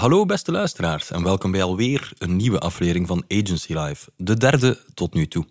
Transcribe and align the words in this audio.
Hallo 0.00 0.26
beste 0.26 0.50
luisteraars 0.52 1.10
en 1.10 1.22
welkom 1.22 1.50
bij 1.50 1.62
alweer 1.62 2.12
een 2.18 2.36
nieuwe 2.36 2.58
aflevering 2.58 3.06
van 3.06 3.24
Agency 3.28 3.72
Live, 3.74 4.10
de 4.16 4.36
derde 4.36 4.78
tot 4.94 5.14
nu 5.14 5.26
toe. 5.26 5.46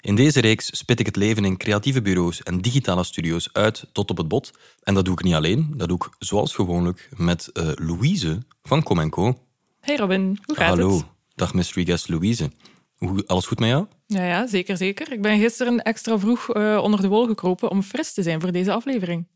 In 0.00 0.14
deze 0.14 0.40
reeks 0.40 0.78
spit 0.78 1.00
ik 1.00 1.06
het 1.06 1.16
leven 1.16 1.44
in 1.44 1.56
creatieve 1.56 2.02
bureaus 2.02 2.42
en 2.42 2.60
digitale 2.60 3.04
studio's 3.04 3.48
uit 3.52 3.86
tot 3.92 4.10
op 4.10 4.16
het 4.16 4.28
bot. 4.28 4.52
En 4.82 4.94
dat 4.94 5.04
doe 5.04 5.14
ik 5.14 5.22
niet 5.22 5.34
alleen, 5.34 5.72
dat 5.76 5.88
doe 5.88 5.96
ik 5.96 6.08
zoals 6.18 6.54
gewoonlijk 6.54 7.08
met 7.16 7.50
uh, 7.52 7.68
Louise 7.74 8.42
van 8.62 8.82
Comenco. 8.82 9.38
Hey 9.80 9.96
Robin, 9.96 10.38
hoe 10.44 10.56
gaat 10.56 10.68
Hallo, 10.68 10.96
het? 10.96 11.04
dag 11.34 11.54
mystery 11.54 11.84
guest 11.84 12.08
Louise. 12.08 12.50
Hoe, 12.96 13.26
alles 13.26 13.46
goed 13.46 13.58
met 13.58 13.68
jou? 13.68 13.86
Ja, 14.06 14.24
ja, 14.24 14.46
zeker, 14.46 14.76
zeker. 14.76 15.12
Ik 15.12 15.22
ben 15.22 15.38
gisteren 15.38 15.82
extra 15.82 16.18
vroeg 16.18 16.56
uh, 16.56 16.80
onder 16.82 17.00
de 17.00 17.08
wol 17.08 17.26
gekropen 17.26 17.70
om 17.70 17.82
fris 17.82 18.12
te 18.12 18.22
zijn 18.22 18.40
voor 18.40 18.52
deze 18.52 18.72
aflevering. 18.72 19.26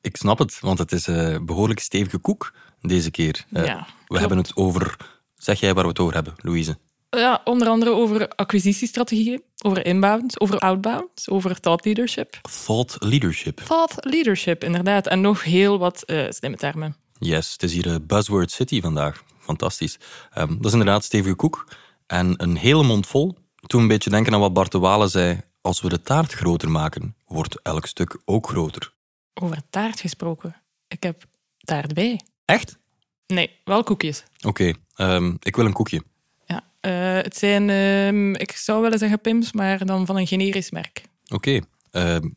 Ik 0.00 0.16
snap 0.16 0.38
het, 0.38 0.60
want 0.60 0.78
het 0.78 0.92
is 0.92 1.06
een 1.06 1.46
behoorlijk 1.46 1.80
stevige 1.80 2.18
koek 2.18 2.52
deze 2.80 3.10
keer. 3.10 3.44
Uh, 3.50 3.66
ja, 3.66 3.76
we 3.76 3.84
klopt. 4.06 4.20
hebben 4.20 4.38
het 4.38 4.56
over... 4.56 4.96
Zeg 5.36 5.60
jij 5.60 5.74
waar 5.74 5.82
we 5.82 5.88
het 5.88 5.98
over 5.98 6.14
hebben, 6.14 6.34
Louise? 6.36 6.78
Ja, 7.10 7.40
onder 7.44 7.68
andere 7.68 7.90
over 7.90 8.28
acquisitiestrategieën, 8.28 9.42
over 9.64 9.86
inbound, 9.86 10.40
over 10.40 10.58
outbound, 10.58 11.28
over 11.30 11.60
thought 11.60 11.84
leadership. 11.84 12.38
Thought 12.64 12.96
leadership. 12.98 13.60
Thought 13.60 14.04
leadership, 14.04 14.64
inderdaad. 14.64 15.06
En 15.06 15.20
nog 15.20 15.42
heel 15.42 15.78
wat 15.78 16.02
uh, 16.06 16.26
slimme 16.30 16.56
termen. 16.56 16.96
Yes, 17.18 17.52
het 17.52 17.62
is 17.62 17.72
hier 17.72 17.86
uh, 17.86 17.94
Buzzword 18.02 18.50
City 18.50 18.80
vandaag. 18.80 19.22
Fantastisch. 19.40 19.98
Um, 20.38 20.56
dat 20.56 20.64
is 20.64 20.72
inderdaad 20.72 21.04
stevige 21.04 21.34
koek. 21.34 21.68
En 22.06 22.34
een 22.42 22.56
hele 22.56 22.82
mond 22.82 23.06
vol. 23.06 23.36
Toen 23.66 23.80
een 23.80 23.88
beetje 23.88 24.10
denken 24.10 24.34
aan 24.34 24.40
wat 24.40 24.52
Bart 24.52 24.72
de 24.72 24.78
Walen 24.78 25.10
zei. 25.10 25.40
Als 25.60 25.80
we 25.80 25.88
de 25.88 26.02
taart 26.02 26.32
groter 26.32 26.70
maken, 26.70 27.16
wordt 27.26 27.60
elk 27.62 27.86
stuk 27.86 28.20
ook 28.24 28.48
groter. 28.48 28.92
Over 29.40 29.62
taart 29.70 30.00
gesproken. 30.00 30.56
Ik 30.88 31.02
heb 31.02 31.24
taart 31.58 31.94
bij. 31.94 32.20
Echt? 32.44 32.78
Nee, 33.26 33.50
wel 33.64 33.82
koekjes. 33.82 34.24
Oké, 34.42 34.74
okay, 34.96 35.16
um, 35.16 35.36
ik 35.42 35.56
wil 35.56 35.64
een 35.64 35.72
koekje. 35.72 36.02
Ja, 36.46 36.64
uh, 36.80 37.22
het 37.22 37.36
zijn, 37.36 37.68
uh, 37.68 38.32
ik 38.32 38.52
zou 38.52 38.82
willen 38.82 38.98
zeggen 38.98 39.20
Pims, 39.20 39.52
maar 39.52 39.86
dan 39.86 40.06
van 40.06 40.16
een 40.16 40.26
generisch 40.26 40.70
merk. 40.70 41.02
Oké, 41.28 41.62
okay. 41.90 42.16
uh, 42.16 42.30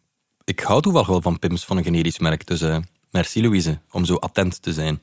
ik 0.44 0.60
hou 0.60 0.82
toevallig 0.82 1.08
wel 1.08 1.22
van 1.22 1.40
Pims 1.40 1.66
van 1.66 1.78
een 1.78 1.84
generisch 1.84 2.20
merk, 2.20 2.46
dus 2.46 2.62
eh, 2.62 2.78
merci 3.12 3.42
Louise 3.42 3.80
om 3.92 4.06
zo 4.06 4.16
attent 4.16 4.62
te 4.62 4.74
zijn. 4.74 5.02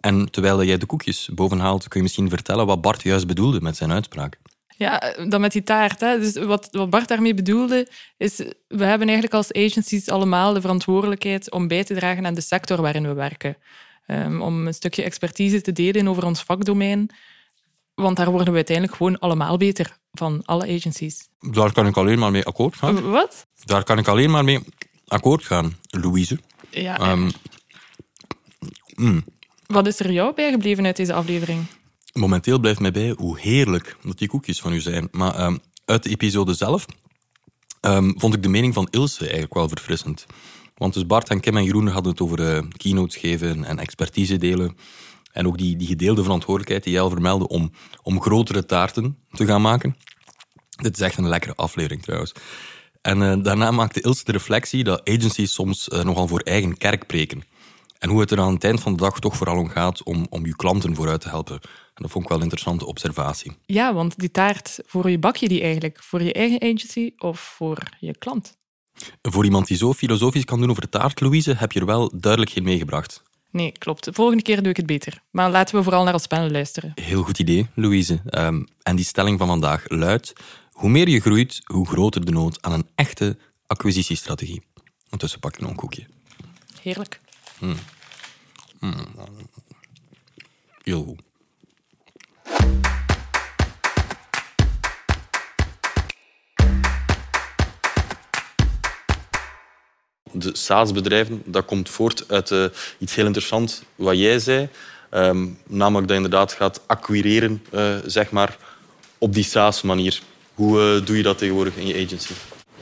En 0.00 0.30
terwijl 0.30 0.64
jij 0.64 0.78
de 0.78 0.86
koekjes 0.86 1.30
bovenhaalt, 1.34 1.88
kun 1.88 1.96
je 1.96 2.02
misschien 2.02 2.28
vertellen 2.28 2.66
wat 2.66 2.80
Bart 2.80 3.02
juist 3.02 3.26
bedoelde 3.26 3.60
met 3.60 3.76
zijn 3.76 3.92
uitspraak. 3.92 4.38
Ja, 4.82 5.14
dan 5.28 5.40
met 5.40 5.52
die 5.52 5.62
taart. 5.62 6.00
Hè. 6.00 6.18
Dus 6.18 6.36
wat, 6.36 6.68
wat 6.70 6.90
Bart 6.90 7.08
daarmee 7.08 7.34
bedoelde, 7.34 7.88
is 8.16 8.36
we 8.68 8.84
hebben 8.84 9.08
eigenlijk 9.08 9.34
als 9.34 9.52
agencies 9.52 10.08
allemaal 10.08 10.52
de 10.52 10.60
verantwoordelijkheid 10.60 11.50
om 11.50 11.68
bij 11.68 11.84
te 11.84 11.94
dragen 11.94 12.26
aan 12.26 12.34
de 12.34 12.40
sector 12.40 12.80
waarin 12.80 13.06
we 13.06 13.12
werken. 13.12 13.56
Um, 14.06 14.40
om 14.40 14.66
een 14.66 14.74
stukje 14.74 15.02
expertise 15.02 15.60
te 15.60 15.72
delen 15.72 16.08
over 16.08 16.24
ons 16.24 16.42
vakdomein. 16.42 17.10
Want 17.94 18.16
daar 18.16 18.30
worden 18.30 18.50
we 18.50 18.54
uiteindelijk 18.54 18.96
gewoon 18.96 19.18
allemaal 19.18 19.56
beter 19.56 19.96
van, 20.12 20.42
alle 20.44 20.74
agencies. 20.76 21.28
Daar 21.50 21.72
kan 21.72 21.86
ik 21.86 21.96
alleen 21.96 22.18
maar 22.18 22.30
mee 22.30 22.44
akkoord 22.44 22.76
gaan. 22.76 23.10
Wat? 23.10 23.46
Daar 23.64 23.84
kan 23.84 23.98
ik 23.98 24.08
alleen 24.08 24.30
maar 24.30 24.44
mee 24.44 24.60
akkoord 25.06 25.44
gaan, 25.44 25.76
Louise. 25.82 26.38
Ja. 26.70 27.12
Um, 27.12 27.30
mm. 28.94 29.24
Wat 29.66 29.86
is 29.86 30.00
er 30.00 30.12
jou 30.12 30.34
bijgebleven 30.34 30.86
uit 30.86 30.96
deze 30.96 31.12
aflevering? 31.12 31.66
Momenteel 32.12 32.58
blijft 32.58 32.80
mij 32.80 32.90
bij 32.90 33.14
hoe 33.16 33.38
heerlijk 33.38 33.96
dat 34.02 34.18
die 34.18 34.28
koekjes 34.28 34.60
van 34.60 34.72
u 34.72 34.80
zijn. 34.80 35.08
Maar 35.10 35.44
um, 35.44 35.58
uit 35.84 36.02
de 36.02 36.10
episode 36.10 36.54
zelf 36.54 36.86
um, 37.80 38.14
vond 38.16 38.34
ik 38.34 38.42
de 38.42 38.48
mening 38.48 38.74
van 38.74 38.88
Ilse 38.90 39.22
eigenlijk 39.22 39.54
wel 39.54 39.68
verfrissend. 39.68 40.26
Want 40.76 40.94
dus 40.94 41.06
Bart 41.06 41.28
en 41.28 41.40
Kim 41.40 41.56
en 41.56 41.64
Jeroen 41.64 41.86
hadden 41.86 42.12
het 42.12 42.20
over 42.20 42.54
uh, 42.54 42.62
keynotes 42.76 43.16
geven 43.16 43.64
en 43.64 43.78
expertise 43.78 44.36
delen. 44.36 44.76
En 45.32 45.46
ook 45.46 45.58
die, 45.58 45.76
die 45.76 45.86
gedeelde 45.86 46.22
verantwoordelijkheid 46.22 46.84
die 46.84 46.92
jij 46.92 47.02
al 47.02 47.10
vermeldde 47.10 47.48
om, 47.48 47.72
om 48.02 48.20
grotere 48.20 48.66
taarten 48.66 49.18
te 49.30 49.46
gaan 49.46 49.62
maken. 49.62 49.96
Dit 50.70 50.96
is 50.96 51.02
echt 51.02 51.18
een 51.18 51.28
lekkere 51.28 51.54
aflevering 51.54 52.02
trouwens. 52.02 52.32
En 53.02 53.20
uh, 53.20 53.34
daarna 53.42 53.70
maakte 53.70 54.00
Ilse 54.00 54.24
de 54.24 54.32
reflectie 54.32 54.84
dat 54.84 55.08
agencies 55.08 55.54
soms 55.54 55.88
uh, 55.88 56.02
nogal 56.02 56.28
voor 56.28 56.40
eigen 56.40 56.78
kerk 56.78 57.06
preken. 57.06 57.42
En 57.98 58.08
hoe 58.08 58.20
het 58.20 58.30
er 58.30 58.40
aan 58.40 58.54
het 58.54 58.64
eind 58.64 58.80
van 58.80 58.92
de 58.92 59.02
dag 59.02 59.20
toch 59.20 59.36
vooral 59.36 59.58
om 59.58 59.68
gaat 59.68 60.02
om, 60.02 60.26
om 60.30 60.46
je 60.46 60.56
klanten 60.56 60.94
vooruit 60.94 61.20
te 61.20 61.28
helpen. 61.28 61.60
En 61.94 62.02
dat 62.02 62.10
vond 62.10 62.24
ik 62.24 62.30
wel 62.30 62.38
een 62.38 62.44
interessante 62.44 62.86
observatie. 62.86 63.52
Ja, 63.66 63.94
want 63.94 64.18
die 64.18 64.30
taart, 64.30 64.78
voor 64.86 65.10
je 65.10 65.18
bak 65.18 65.36
je 65.36 65.48
die 65.48 65.62
eigenlijk? 65.62 66.02
Voor 66.02 66.22
je 66.22 66.32
eigen 66.32 66.62
agency 66.62 67.12
of 67.18 67.40
voor 67.40 67.78
je 68.00 68.18
klant? 68.18 68.56
Voor 69.22 69.44
iemand 69.44 69.66
die 69.66 69.76
zo 69.76 69.92
filosofisch 69.92 70.44
kan 70.44 70.60
doen 70.60 70.70
over 70.70 70.88
taart, 70.88 71.20
Louise, 71.20 71.54
heb 71.54 71.72
je 71.72 71.80
er 71.80 71.86
wel 71.86 72.10
duidelijk 72.14 72.52
geen 72.52 72.64
meegebracht. 72.64 73.22
Nee, 73.50 73.72
klopt. 73.72 74.04
De 74.04 74.12
volgende 74.12 74.42
keer 74.42 74.60
doe 74.62 74.70
ik 74.70 74.76
het 74.76 74.86
beter. 74.86 75.22
Maar 75.30 75.50
laten 75.50 75.76
we 75.76 75.82
vooral 75.82 76.04
naar 76.04 76.14
ons 76.14 76.26
panel 76.26 76.50
luisteren. 76.50 76.92
Heel 76.94 77.22
goed 77.22 77.38
idee, 77.38 77.66
Louise. 77.74 78.20
Um, 78.30 78.66
en 78.82 78.96
die 78.96 79.04
stelling 79.04 79.38
van 79.38 79.48
vandaag 79.48 79.84
luidt... 79.88 80.32
Hoe 80.72 80.90
meer 80.90 81.08
je 81.08 81.20
groeit, 81.20 81.60
hoe 81.64 81.88
groter 81.88 82.24
de 82.24 82.32
nood 82.32 82.62
aan 82.62 82.72
een 82.72 82.88
echte 82.94 83.38
acquisitiestrategie. 83.66 84.62
Ondertussen 85.04 85.40
pak 85.40 85.54
ik 85.54 85.60
nog 85.60 85.70
een 85.70 85.76
koekje. 85.76 86.06
Heerlijk. 86.80 87.20
Mm. 87.60 87.74
Mm. 88.80 88.94
Heel 90.82 91.04
goed. 91.04 91.20
De 100.32 100.50
SaaS-bedrijven, 100.52 101.42
dat 101.44 101.64
komt 101.64 101.88
voort 101.88 102.24
uit 102.28 102.50
uh, 102.50 102.64
iets 102.98 103.14
heel 103.14 103.26
interessants 103.26 103.82
wat 103.94 104.18
jij 104.18 104.38
zei. 104.38 104.68
Um, 105.14 105.58
namelijk 105.66 106.08
dat 106.08 106.16
je 106.16 106.22
inderdaad 106.22 106.52
gaat 106.52 106.80
acquireren, 106.86 107.62
uh, 107.74 107.94
zeg 108.06 108.30
maar, 108.30 108.56
op 109.18 109.34
die 109.34 109.44
SaaS-manier. 109.44 110.20
Hoe 110.54 110.98
uh, 111.00 111.06
doe 111.06 111.16
je 111.16 111.22
dat 111.22 111.38
tegenwoordig 111.38 111.76
in 111.76 111.86
je 111.86 112.04
agency? 112.04 112.32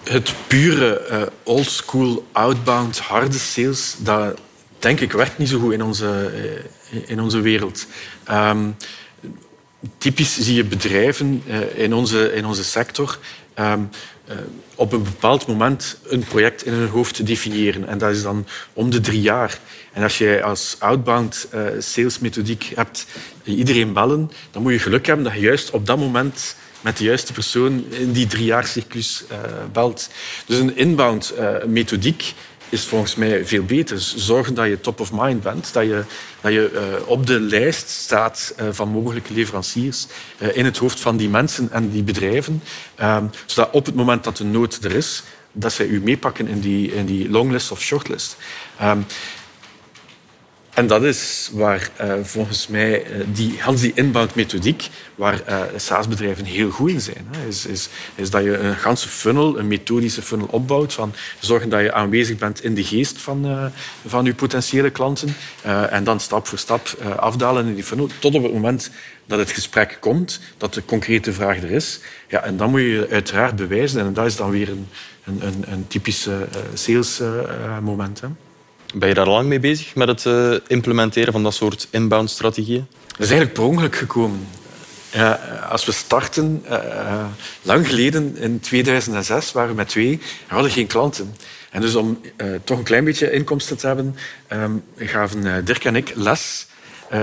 Het 0.03 0.35
pure 0.47 1.31
oldschool 1.43 2.27
outbound 2.33 2.99
harde 2.99 3.39
sales, 3.39 3.95
dat 3.99 4.39
denk 4.79 5.01
ik 5.01 5.13
werkt 5.13 5.39
niet 5.39 5.49
zo 5.49 5.59
goed 5.59 5.73
in 5.73 5.83
onze, 5.83 6.31
in 7.07 7.21
onze 7.21 7.41
wereld. 7.41 7.87
Um, 8.31 8.77
typisch 9.99 10.39
zie 10.39 10.55
je 10.55 10.65
bedrijven 10.65 11.43
in, 11.75 11.95
onze, 11.95 12.33
in 12.33 12.47
onze 12.47 12.65
sector 12.65 13.19
uh, 13.59 13.73
op 14.75 14.93
een 14.93 15.03
bepaald 15.03 15.47
moment 15.47 15.97
een 16.09 16.25
project 16.25 16.65
in 16.65 16.73
hun 16.73 16.89
hoofd 16.89 17.27
definiëren. 17.27 17.89
En 17.89 17.99
dat 17.99 18.11
is 18.11 18.23
dan 18.23 18.47
om 18.73 18.91
de 18.91 19.01
drie 19.01 19.21
jaar. 19.21 19.59
En 19.93 20.03
als 20.03 20.19
je 20.19 20.43
als 20.43 20.77
outbound 20.79 21.49
uh, 21.55 21.63
salesmethodiek 21.79 22.73
hebt 22.75 23.07
iedereen 23.45 23.93
bellen, 23.93 24.31
dan 24.51 24.63
moet 24.63 24.73
je 24.73 24.79
geluk 24.79 25.07
hebben 25.07 25.25
dat 25.25 25.35
je 25.35 25.41
juist 25.41 25.71
op 25.71 25.87
dat 25.87 25.99
moment 25.99 26.57
met 26.81 26.97
de 26.97 27.05
juiste 27.05 27.33
persoon 27.33 27.85
in 27.91 28.13
die 28.13 28.27
driejaarcyclus 28.27 29.25
uh, 29.33 29.39
belt. 29.73 30.09
Dus 30.47 30.59
een 30.59 30.77
inbound 30.77 31.35
methodiek 31.67 32.35
is 32.71 32.85
volgens 32.85 33.15
mij 33.15 33.47
veel 33.47 33.65
beter. 33.65 34.01
Zorgen 34.01 34.55
dat 34.55 34.67
je 34.67 34.81
top 34.81 35.01
of 35.01 35.13
mind 35.13 35.43
bent, 35.43 35.73
dat 35.73 35.85
je, 35.85 36.05
dat 36.41 36.53
je 36.53 36.71
uh, 36.73 37.09
op 37.09 37.27
de 37.27 37.41
lijst 37.41 37.89
staat 37.89 38.55
uh, 38.61 38.67
van 38.71 38.89
mogelijke 38.89 39.33
leveranciers 39.33 40.07
uh, 40.39 40.57
in 40.57 40.65
het 40.65 40.79
hoofd 40.79 41.01
van 41.01 41.17
die 41.17 41.29
mensen 41.29 41.69
en 41.73 41.91
die 41.91 42.03
bedrijven, 42.03 42.63
zodat 43.47 43.73
op 43.73 43.87
het 43.87 43.95
moment 43.95 44.25
dat 44.25 44.37
de 44.37 44.45
nood 44.45 44.79
er 44.85 44.93
is, 44.93 45.23
dat 45.53 45.73
zij 45.73 45.87
u 45.87 46.01
meepakken 46.01 46.49
in 46.49 46.61
die, 46.61 46.95
in 46.95 47.07
die 47.07 47.31
longlist 47.31 47.71
of 47.71 47.81
shortlist. 47.81 48.37
En 50.81 50.87
dat 50.87 51.03
is 51.03 51.51
waar 51.53 51.91
uh, 52.01 52.13
volgens 52.23 52.67
mij 52.67 53.07
uh, 53.07 53.25
die, 53.33 53.61
Hans 53.61 53.81
die 53.81 53.93
inbound 53.95 54.35
methodiek, 54.35 54.89
waar 55.15 55.43
uh, 55.49 55.63
SaaS-bedrijven 55.77 56.45
heel 56.45 56.71
goed 56.71 56.91
in 56.91 57.01
zijn. 57.01 57.27
Hè, 57.31 57.49
is, 57.49 57.67
is, 57.67 57.89
is 58.15 58.31
dat 58.31 58.43
je 58.43 58.59
een 58.59 58.77
ganse 58.77 59.09
funnel, 59.09 59.59
een 59.59 59.69
methodische 59.69 60.23
funnel 60.23 60.47
opbouwt, 60.51 60.93
van 60.93 61.15
zorgen 61.41 61.69
dat 61.69 61.81
je 61.81 61.93
aanwezig 61.93 62.39
bent 62.39 62.65
in 62.65 62.75
de 62.75 62.85
geest 62.85 63.19
van, 63.19 63.71
van 64.07 64.25
je 64.25 64.35
potentiële 64.35 64.91
klanten 64.91 65.35
en 65.91 66.05
dan 66.05 66.21
stap 66.21 66.47
voor 66.47 66.59
stap 66.59 66.89
afdalen 67.17 67.67
in 67.67 67.75
die 67.75 67.85
funnel, 67.85 68.09
tot 68.19 68.35
op 68.35 68.43
het 68.43 68.53
moment 68.53 68.91
dat 69.27 69.39
het 69.39 69.51
gesprek 69.51 69.97
komt, 70.01 70.41
dat 70.57 70.75
de 70.75 70.85
concrete 70.85 71.33
vraag 71.33 71.63
er 71.63 71.71
is. 71.71 72.01
Ja, 72.29 72.43
en 72.43 72.57
dan 72.57 72.71
moet 72.71 72.81
je 72.81 73.07
uiteraard 73.11 73.57
bewijzen 73.57 74.01
en 74.01 74.13
dat 74.13 74.27
is 74.27 74.37
dan 74.37 74.51
weer 74.51 74.69
een, 74.69 74.89
een, 75.25 75.47
een, 75.47 75.65
een 75.73 75.87
typisch 75.89 76.29
sales 76.75 77.21
moment. 77.81 78.21
Hè. 78.21 78.29
Ben 78.95 79.09
je 79.09 79.15
daar 79.15 79.29
lang 79.29 79.49
mee 79.49 79.61
bezig 79.61 79.95
met 79.95 80.09
het 80.09 80.25
uh, 80.25 80.55
implementeren 80.67 81.33
van 81.33 81.43
dat 81.43 81.55
soort 81.55 81.89
inbound-strategieën? 81.91 82.87
Dat 83.07 83.21
is 83.21 83.31
eigenlijk 83.31 83.53
per 83.53 83.63
ongeluk 83.63 83.97
gekomen. 83.97 84.47
Ja, 85.13 85.33
als 85.71 85.85
we 85.85 85.93
starten, 85.93 86.65
uh, 86.71 87.25
lang 87.63 87.89
geleden 87.89 88.37
in 88.37 88.61
2006 88.61 89.53
waren 89.53 89.71
we 89.71 89.77
met 89.77 89.89
twee 89.89 90.13
en 90.49 90.55
hadden 90.55 90.71
geen 90.71 90.87
klanten. 90.87 91.35
En 91.71 91.81
dus 91.81 91.95
om 91.95 92.21
toch 92.65 92.79
een 92.79 92.85
klein 92.85 93.05
beetje 93.05 93.31
inkomsten 93.31 93.77
te 93.77 93.87
hebben, 93.87 94.17
um, 94.53 94.85
gaven 94.97 95.65
Dirk 95.65 95.85
en 95.85 95.97
ik 95.97 96.13
les 96.15 96.67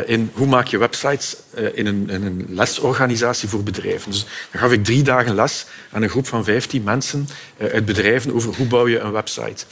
in 0.05 0.31
hoe 0.33 0.47
maak 0.47 0.67
je 0.67 0.77
websites 0.77 1.35
in 1.73 1.85
een, 1.85 2.09
in 2.09 2.23
een 2.23 2.45
lesorganisatie 2.49 3.49
voor 3.49 3.63
bedrijven. 3.63 4.11
Dus 4.11 4.25
dan 4.51 4.61
gaf 4.61 4.71
ik 4.71 4.83
drie 4.83 5.03
dagen 5.03 5.35
les 5.35 5.65
aan 5.91 6.01
een 6.01 6.09
groep 6.09 6.27
van 6.27 6.43
15 6.43 6.83
mensen 6.83 7.27
uit 7.71 7.85
bedrijven 7.85 8.33
over 8.33 8.55
hoe 8.55 8.67
bouw 8.67 8.87
je 8.87 8.99
een 8.99 9.11
website. 9.11 9.65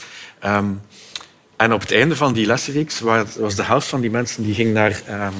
Um, 0.44 0.80
En 1.56 1.72
op 1.72 1.80
het 1.80 1.92
einde 1.92 2.16
van 2.16 2.32
die 2.32 2.46
lessenreeks 2.46 3.00
was 3.36 3.54
de 3.54 3.62
helft 3.62 3.88
van 3.88 4.00
die 4.00 4.10
mensen 4.10 4.42
die 4.42 4.54
ging 4.54 4.72
naar, 4.72 5.02
ehm, 5.06 5.32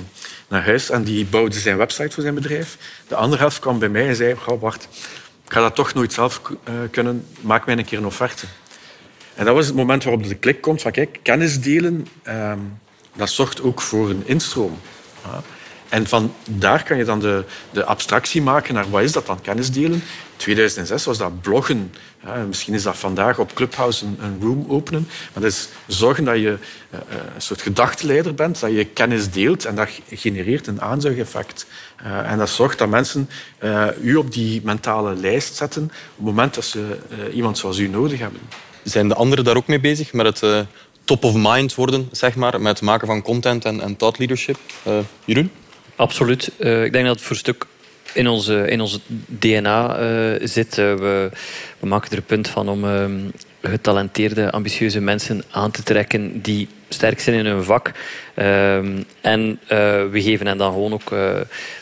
naar 0.49 0.65
huis 0.65 0.91
en 0.91 1.03
die 1.05 1.25
bouwde 1.25 1.59
zijn 1.59 1.77
website 1.77 2.11
voor 2.11 2.23
zijn 2.23 2.35
bedrijf. 2.35 2.79
De 3.09 3.15
andere 3.15 3.41
helft 3.41 3.59
kwam 3.59 3.79
bij 3.79 3.89
mij 3.89 4.09
en 4.09 4.17
zei, 4.17 4.35
wacht, 4.61 4.89
ik 5.45 5.53
ga 5.53 5.61
dat 5.61 5.75
toch 5.75 5.95
nooit 5.95 6.13
zelf 6.13 6.41
uh, 6.49 6.75
kunnen, 6.91 7.27
maak 7.41 7.67
mij 7.67 7.79
een 7.79 7.85
keer 7.85 7.99
een 7.99 8.07
offerte. 8.07 8.47
En 9.35 9.45
dat 9.45 9.55
was 9.55 9.67
het 9.67 9.75
moment 9.75 10.05
waarop 10.05 10.29
de 10.29 10.35
klik 10.35 10.61
komt 10.61 10.83
van, 10.83 10.93
kijk, 10.93 11.19
kennis 11.23 11.61
delen, 11.61 12.07
ehm, 12.23 12.59
dat 13.17 13.31
zorgt 13.31 13.62
ook 13.62 13.81
voor 13.81 14.11
een 14.11 14.23
instroom. 14.27 14.81
En 15.89 16.07
van 16.07 16.35
daar 16.51 16.83
kan 16.83 16.97
je 16.97 17.05
dan 17.05 17.21
de, 17.21 17.45
de 17.71 17.85
abstractie 17.85 18.43
maken 18.43 18.75
naar 18.75 18.91
wat 18.91 19.03
is 19.03 19.12
dat 19.12 19.27
dan, 19.27 19.41
kennis 19.41 19.71
delen. 19.71 20.03
In 20.37 20.43
2006 20.43 21.05
was 21.05 21.19
dat 21.19 21.41
bloggen. 21.41 21.93
Ja, 22.25 22.35
misschien 22.35 22.75
is 22.75 22.83
dat 22.83 22.97
vandaag 22.97 23.38
op 23.38 23.55
Clubhouse 23.55 24.05
een, 24.05 24.17
een 24.21 24.38
room 24.41 24.65
openen. 24.69 25.09
Maar 25.33 25.43
dat 25.43 25.53
is 25.53 25.69
zorgen 25.87 26.25
dat 26.25 26.35
je 26.35 26.59
uh, 26.91 26.99
een 27.35 27.43
soort 27.43 27.62
gedachteleider 27.62 28.35
bent, 28.35 28.61
dat 28.61 28.71
je 28.71 28.85
kennis 28.85 29.31
deelt 29.31 29.65
en 29.65 29.75
dat 29.75 29.88
genereert 30.11 30.67
een 30.67 30.81
aanzuigeffect. 30.81 31.67
Uh, 32.03 32.31
en 32.31 32.38
dat 32.38 32.50
zorgt 32.50 32.79
dat 32.79 32.88
mensen 32.88 33.29
uh, 33.65 33.87
u 34.03 34.17
op 34.17 34.33
die 34.33 34.61
mentale 34.65 35.15
lijst 35.15 35.55
zetten 35.55 35.83
op 35.83 35.91
het 36.17 36.25
moment 36.25 36.55
dat 36.55 36.65
ze 36.65 36.99
iemand 37.33 37.59
zoals 37.59 37.79
u 37.79 37.88
nodig 37.88 38.19
hebben. 38.19 38.41
Zijn 38.83 39.09
de 39.09 39.15
anderen 39.15 39.44
daar 39.44 39.56
ook 39.56 39.67
mee 39.67 39.81
bezig 39.81 40.12
met 40.12 40.41
het 40.41 40.67
top 41.05 41.25
of 41.25 41.35
mind 41.37 41.75
worden, 41.75 42.09
zeg 42.12 42.35
maar, 42.35 42.61
met 42.61 42.73
het 42.73 42.83
maken 42.83 43.06
van 43.06 43.23
content 43.23 43.65
en, 43.65 43.81
en 43.81 43.97
thought 43.97 44.19
leadership? 44.19 44.59
Jeroen? 45.25 45.50
Absoluut. 45.97 46.50
Uh, 46.59 46.85
ik 46.85 46.93
denk 46.93 47.06
dat 47.06 47.15
het 47.15 47.25
voor 47.25 47.33
een 47.33 47.37
stuk 47.37 47.67
in 48.17 48.29
onze, 48.29 48.69
in 48.69 48.81
onze 48.81 49.01
DNA 49.27 50.01
uh, 50.01 50.47
zit. 50.47 50.79
Uh, 50.79 50.95
we, 50.95 51.31
we, 51.79 51.87
maken 51.87 52.11
er 52.11 52.17
een 52.17 52.25
punt 52.25 52.49
van 52.49 52.69
om 52.69 52.85
ehm, 52.85 53.21
getalenteerde, 53.63 54.51
ambitieuze 54.51 55.01
mensen 55.01 55.43
aan 55.51 55.71
te 55.71 55.83
trekken 55.83 56.43
die 56.43 56.69
sterk 56.89 57.21
zijn 57.21 57.37
in 57.37 57.47
hun 57.47 57.65
vak. 57.65 57.93
Ehm, 58.35 59.03
en 59.21 59.61
we 60.11 60.23
geven 60.23 60.47
hen 60.47 60.59
dan 60.59 60.73
gewoon 60.73 60.93
ook 60.93 61.11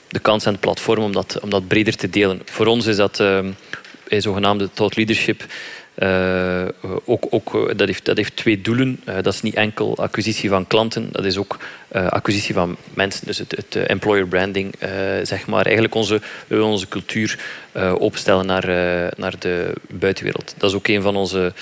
de 0.09 0.19
kans 0.23 0.45
en 0.45 0.53
het 0.53 0.61
platform 0.61 1.03
om 1.03 1.13
dat, 1.13 1.39
om 1.43 1.51
dat 1.51 1.69
breder 1.69 1.97
te 1.97 2.11
delen. 2.11 2.41
Voor 2.45 2.67
ons 2.67 2.87
is 2.87 2.97
dat 2.97 3.21
ehm, 3.21 3.51
zogenaamde 4.09 4.71
thought 4.73 4.97
leadership 4.97 5.45
uh, 5.99 6.65
ook, 7.05 7.27
ook, 7.31 7.55
eh, 7.55 7.77
dat, 7.77 7.87
heeft, 7.87 8.05
dat 8.05 8.17
heeft 8.17 8.37
twee 8.37 8.61
doelen. 8.61 9.01
Uh, 9.09 9.15
dat 9.15 9.35
is 9.35 9.43
niet 9.43 9.55
enkel 9.55 9.97
acquisitie 9.97 10.49
van 10.49 10.67
klanten, 10.67 11.09
dat 11.13 11.25
is 11.25 11.37
ook 11.37 11.59
uh, 11.93 12.07
acquisitie 12.07 12.55
van 12.55 12.77
mensen. 12.95 13.27
Dus 13.27 13.39
het, 13.39 13.51
het 13.51 13.77
employer 13.77 14.27
branding, 14.27 14.75
zeg 15.23 15.47
maar. 15.47 15.65
Eigenlijk 15.65 15.95
onze, 15.95 16.21
onze 16.51 16.89
cultuur 16.89 17.39
opstellen 17.99 18.47
naar, 18.47 18.67
naar 19.17 19.35
de 19.39 19.73
buitenwereld. 19.89 20.55
Dat 20.59 20.71
is 20.71 20.77
ook 20.77 20.89
een 20.89 21.03
van 21.03 21.17
onze 21.17 21.53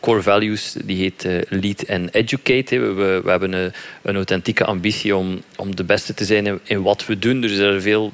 core 0.00 0.22
values, 0.22 0.74
die 0.84 0.96
heet 0.96 1.46
Lead 1.48 1.84
and 1.88 2.14
Educate. 2.14 2.78
We, 2.78 3.20
we, 3.24 3.30
hebben 3.30 3.52
een, 3.52 3.72
een, 4.02 4.14
authentieke 4.14 4.64
ambitie 4.64 5.16
om, 5.16 5.42
om 5.56 5.76
de 5.76 5.84
beste 5.84 6.14
te 6.14 6.24
zijn 6.24 6.46
in, 6.46 6.60
in 6.62 6.82
wat 6.82 7.06
we 7.06 7.18
doen. 7.18 7.40
Dus 7.40 7.58
er 7.58 7.76
is 7.76 7.82
veel 7.82 8.12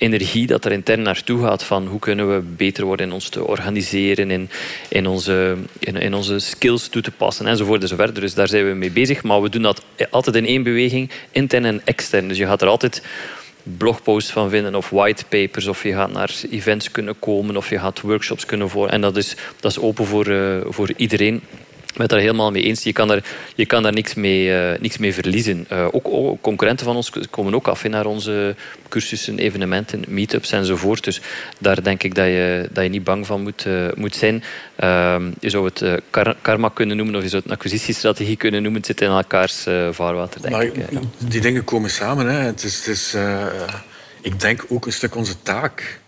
energie 0.00 0.46
dat 0.46 0.64
er 0.64 0.72
intern 0.72 1.02
naartoe 1.02 1.42
gaat 1.42 1.62
van 1.62 1.86
hoe 1.86 1.98
kunnen 1.98 2.34
we 2.34 2.40
beter 2.40 2.84
worden 2.84 3.06
in 3.06 3.12
ons 3.12 3.28
te 3.28 3.46
organiseren, 3.46 4.30
in, 4.30 4.50
in, 4.88 5.06
onze, 5.06 5.56
in, 5.78 6.14
onze 6.14 6.38
skills 6.38 6.88
toe 6.88 7.02
te 7.02 7.10
passen 7.10 7.46
enzovoort 7.46 7.82
enzovoort. 7.82 8.14
Dus 8.14 8.34
daar 8.34 8.48
zijn 8.48 8.68
we 8.68 8.74
mee 8.74 8.90
bezig. 8.90 9.22
Maar 9.22 9.42
we 9.42 9.48
doen 9.48 9.62
dat 9.62 9.84
altijd 10.10 10.36
in 10.36 10.46
één 10.46 10.62
beweging, 10.62 11.10
intern 11.30 11.64
en 11.64 11.80
extern. 11.84 12.28
Dus 12.28 12.38
je 12.38 12.46
gaat 12.46 12.62
er 12.62 12.68
altijd 12.68 13.02
blogposts 13.62 14.30
van 14.30 14.50
vinden 14.50 14.74
of 14.74 14.90
whitepapers 14.90 15.66
of 15.66 15.82
je 15.82 15.92
gaat 15.92 16.12
naar 16.12 16.34
events 16.50 16.90
kunnen 16.90 17.18
komen 17.18 17.56
of 17.56 17.70
je 17.70 17.78
gaat 17.78 18.00
workshops 18.00 18.46
kunnen 18.46 18.68
voor. 18.68 18.88
En 18.88 19.00
dat 19.00 19.16
is, 19.16 19.36
dat 19.60 19.70
is 19.70 19.78
open 19.78 20.06
voor, 20.06 20.28
uh, 20.28 20.60
voor 20.68 20.92
iedereen 20.96 21.42
ben 21.92 22.02
het 22.02 22.10
daar 22.10 22.20
helemaal 22.20 22.50
mee 22.50 22.62
eens. 22.62 22.82
Je 22.82 22.92
kan 22.92 23.08
daar, 23.08 23.24
je 23.54 23.66
kan 23.66 23.82
daar 23.82 23.92
niks, 23.92 24.14
mee, 24.14 24.46
uh, 24.46 24.80
niks 24.80 24.98
mee 24.98 25.14
verliezen. 25.14 25.66
Uh, 25.72 25.86
ook, 25.90 26.08
ook, 26.08 26.40
concurrenten 26.40 26.86
van 26.86 26.96
ons 26.96 27.12
komen 27.30 27.54
ook 27.54 27.68
af 27.68 27.88
naar 27.88 28.06
onze 28.06 28.54
cursussen, 28.88 29.38
evenementen, 29.38 30.04
meetups 30.08 30.52
enzovoort. 30.52 31.04
Dus 31.04 31.20
daar 31.58 31.82
denk 31.82 32.02
ik 32.02 32.14
dat 32.14 32.26
je, 32.26 32.68
dat 32.72 32.84
je 32.84 32.90
niet 32.90 33.04
bang 33.04 33.26
van 33.26 33.42
moet, 33.42 33.64
uh, 33.66 33.86
moet 33.94 34.16
zijn. 34.16 34.44
Ehm, 34.76 35.30
je 35.40 35.50
zou 35.50 35.64
het 35.64 36.02
karma 36.40 36.68
kunnen 36.68 36.96
noemen 36.96 37.14
of 37.16 37.22
je 37.22 37.28
zou 37.28 37.42
het 37.42 37.50
een 37.50 37.56
acquisitiestrategie 37.56 38.36
kunnen 38.36 38.62
noemen. 38.62 38.80
Het 38.80 38.90
zit 38.90 39.00
in 39.00 39.08
elkaars 39.08 39.66
vaarwater, 39.90 40.42
denk 40.42 40.54
maar, 40.54 40.64
ik. 40.64 40.74
Die 41.18 41.40
dingen 41.40 41.64
komen 41.64 41.90
samen. 41.90 42.26
Hè. 42.26 42.38
Het 42.38 42.64
is, 42.64 42.76
het 42.76 42.86
is 42.86 43.14
ik 44.22 44.40
denk 44.40 44.64
ook 44.68 44.86
een 44.86 44.92
stuk 44.92 45.14
onze 45.16 45.42
taak 45.42 46.00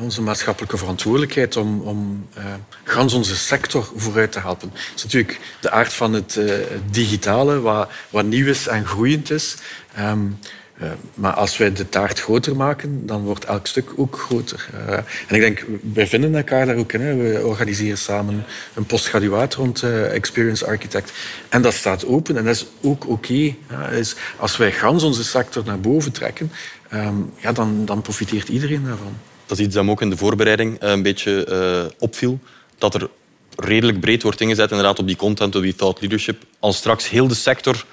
onze 0.00 0.22
maatschappelijke 0.22 0.76
verantwoordelijkheid 0.76 1.56
om, 1.56 1.80
om 1.80 2.28
uh, 2.38 2.44
gans 2.84 3.12
onze 3.12 3.36
sector 3.36 3.90
vooruit 3.96 4.32
te 4.32 4.40
helpen. 4.40 4.70
Dat 4.70 4.92
is 4.94 5.02
natuurlijk 5.02 5.40
de 5.60 5.70
aard 5.70 5.92
van 5.92 6.12
het 6.12 6.36
uh, 6.36 6.54
digitale, 6.90 7.60
wat, 7.60 7.90
wat 8.10 8.24
nieuw 8.24 8.46
is 8.46 8.66
en 8.66 8.86
groeiend 8.86 9.30
is. 9.30 9.56
Um, 9.98 10.38
uh, 10.82 10.88
maar 11.14 11.32
als 11.32 11.56
wij 11.56 11.72
de 11.72 11.88
taart 11.88 12.20
groter 12.20 12.56
maken, 12.56 13.06
dan 13.06 13.22
wordt 13.22 13.44
elk 13.44 13.66
stuk 13.66 13.90
ook 13.96 14.18
groter. 14.18 14.68
Uh, 14.74 14.92
en 15.28 15.34
ik 15.34 15.40
denk, 15.40 15.64
wij 15.92 16.06
vinden 16.06 16.34
elkaar 16.34 16.66
daar 16.66 16.76
ook 16.76 16.92
in. 16.92 17.18
We 17.18 17.40
organiseren 17.44 17.98
samen 17.98 18.44
een 18.74 18.86
postgraduaat 18.86 19.54
rond 19.54 19.82
Experience 19.82 20.66
Architect. 20.66 21.12
En 21.48 21.62
dat 21.62 21.74
staat 21.74 22.06
open 22.06 22.36
en 22.36 22.44
dat 22.44 22.54
is 22.54 22.66
ook 22.82 23.08
oké. 23.08 23.54
Ja, 23.70 23.90
als 24.36 24.56
wij 24.56 24.72
gans 24.72 25.02
onze 25.02 25.24
sector 25.24 25.64
naar 25.64 25.80
boven 25.80 26.12
trekken, 26.12 26.52
um, 26.92 27.32
ja, 27.36 27.52
dan, 27.52 27.84
dan 27.84 28.02
profiteert 28.02 28.48
iedereen 28.48 28.84
daarvan 28.84 29.16
dat 29.46 29.58
is 29.58 29.64
iets 29.64 29.74
dat 29.74 29.84
me 29.84 29.90
ook 29.90 30.00
in 30.00 30.10
de 30.10 30.16
voorbereiding 30.16 30.78
eh, 30.78 30.90
een 30.90 31.02
beetje 31.02 31.46
uh, 31.50 31.92
opviel. 31.98 32.38
Dat 32.78 32.94
er 32.94 33.08
redelijk 33.56 34.00
breed 34.00 34.22
wordt 34.22 34.40
ingezet 34.40 34.70
inderdaad, 34.70 34.98
op 34.98 35.06
die 35.06 35.16
content, 35.16 35.54
op 35.56 35.62
die 35.62 35.74
thought 35.74 36.00
leadership. 36.00 36.42
Als 36.58 36.76
straks 36.76 37.08
heel 37.08 37.28
de 37.28 37.34
sector 37.34 37.84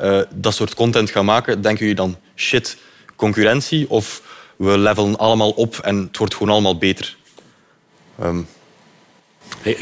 uh, 0.00 0.20
dat 0.34 0.54
soort 0.54 0.74
content 0.74 1.10
gaat 1.10 1.24
maken, 1.24 1.60
denken 1.60 1.80
jullie 1.80 1.94
dan 1.94 2.16
shit, 2.34 2.76
concurrentie? 3.16 3.90
Of 3.90 4.22
we 4.56 4.78
levelen 4.78 5.18
allemaal 5.18 5.50
op 5.50 5.78
en 5.78 5.96
het 5.96 6.16
wordt 6.16 6.34
gewoon 6.34 6.52
allemaal 6.52 6.78
beter? 6.78 7.16
Um, 8.22 8.46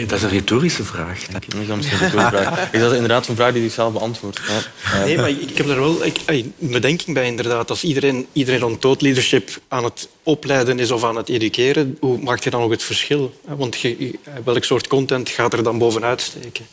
dat 0.07 0.13
is 0.13 0.23
een 0.23 0.29
retorische 0.29 0.85
vraag. 0.85 1.27
Denk 1.27 1.45
ik. 1.45 1.69
Dat 1.69 1.79
is 1.79 1.93
een 1.93 2.11
vraag. 2.11 2.73
Is 2.73 2.81
dat 2.81 2.93
inderdaad 2.93 3.29
een 3.29 3.37
vraag 3.37 3.53
die 3.53 3.65
ik 3.65 3.73
zelf 3.73 3.93
beantwoord? 3.93 4.41
Ja. 4.49 5.05
Nee, 5.05 5.17
maar 5.17 5.29
ik 5.29 5.57
heb 5.57 5.69
er 5.69 5.81
wel... 5.81 6.05
Ik, 6.05 6.19
een 6.27 6.55
bedenking 6.59 7.15
bij, 7.15 7.27
inderdaad. 7.27 7.71
Als 7.71 7.85
iedereen, 7.85 8.27
iedereen 8.33 8.61
rond 8.61 8.81
thought 8.81 9.03
leadership 9.03 9.51
aan 9.69 9.85
het 9.85 10.09
opleiden 10.23 10.79
is 10.79 10.91
of 10.91 11.05
aan 11.05 11.17
het 11.17 11.29
educeren, 11.29 11.97
hoe 12.01 12.19
maakt 12.19 12.45
je 12.45 12.51
dan 12.51 12.63
ook 12.63 12.71
het 12.71 12.83
verschil? 12.83 13.35
Want 13.45 13.81
je, 13.81 14.19
welk 14.45 14.65
soort 14.65 14.87
content 14.87 15.29
gaat 15.29 15.53
er 15.53 15.63
dan 15.63 15.79
bovenuit 15.79 16.21
steken? 16.21 16.67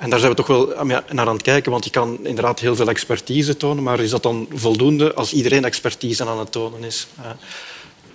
En 0.00 0.10
daar 0.10 0.18
zijn 0.18 0.30
we 0.30 0.36
toch 0.36 0.46
wel 0.46 0.74
naar 0.84 1.26
aan 1.26 1.28
het 1.28 1.42
kijken, 1.42 1.70
want 1.72 1.84
je 1.84 1.90
kan 1.90 2.18
inderdaad 2.22 2.60
heel 2.60 2.76
veel 2.76 2.88
expertise 2.88 3.56
tonen, 3.56 3.82
maar 3.82 4.00
is 4.00 4.10
dat 4.10 4.22
dan 4.22 4.48
voldoende 4.54 5.14
als 5.14 5.32
iedereen 5.32 5.64
expertise 5.64 6.26
aan 6.26 6.38
het 6.38 6.52
tonen 6.52 6.84
is? 6.84 7.06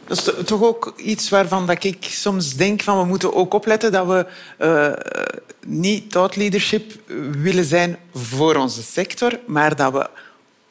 Dat 0.07 0.17
is 0.17 0.45
toch 0.45 0.63
ook 0.63 0.93
iets 0.97 1.29
waarvan 1.29 1.65
dat 1.65 1.83
ik 1.83 1.97
soms 2.09 2.55
denk 2.55 2.81
van 2.81 2.99
we 2.99 3.05
moeten 3.05 3.33
ook 3.33 3.53
opletten 3.53 3.91
dat 3.91 4.07
we 4.07 4.25
uh, 4.59 5.27
niet 5.65 6.11
thought 6.11 6.35
leadership 6.35 6.93
willen 7.31 7.65
zijn 7.65 7.97
voor 8.13 8.55
onze 8.55 8.83
sector, 8.83 9.39
maar 9.45 9.75
dat 9.75 9.93
we 9.93 10.09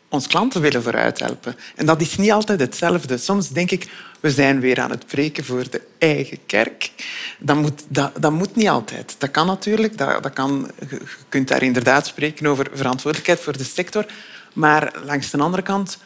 ons 0.08 0.26
klanten 0.26 0.60
willen 0.60 0.82
vooruit 0.82 1.18
helpen. 1.18 1.56
En 1.74 1.86
dat 1.86 2.00
is 2.00 2.16
niet 2.16 2.32
altijd 2.32 2.60
hetzelfde. 2.60 3.16
Soms 3.16 3.48
denk 3.48 3.70
ik, 3.70 3.88
we 4.20 4.30
zijn 4.30 4.60
weer 4.60 4.80
aan 4.80 4.90
het 4.90 5.06
preken 5.06 5.44
voor 5.44 5.70
de 5.70 5.82
eigen 5.98 6.38
kerk. 6.46 6.90
Dat 7.38 7.56
moet, 7.56 7.82
dat, 7.88 8.12
dat 8.20 8.32
moet 8.32 8.56
niet 8.56 8.68
altijd. 8.68 9.14
Dat 9.18 9.30
kan 9.30 9.46
natuurlijk. 9.46 9.98
Dat, 9.98 10.22
dat 10.22 10.32
kan, 10.32 10.70
je 10.90 11.00
kunt 11.28 11.48
daar 11.48 11.62
inderdaad 11.62 12.06
spreken 12.06 12.46
over 12.46 12.66
verantwoordelijkheid 12.72 13.40
voor 13.40 13.56
de 13.56 13.64
sector. 13.64 14.06
Maar 14.52 14.92
langs 15.04 15.30
de 15.30 15.38
andere 15.38 15.62
kant... 15.62 15.98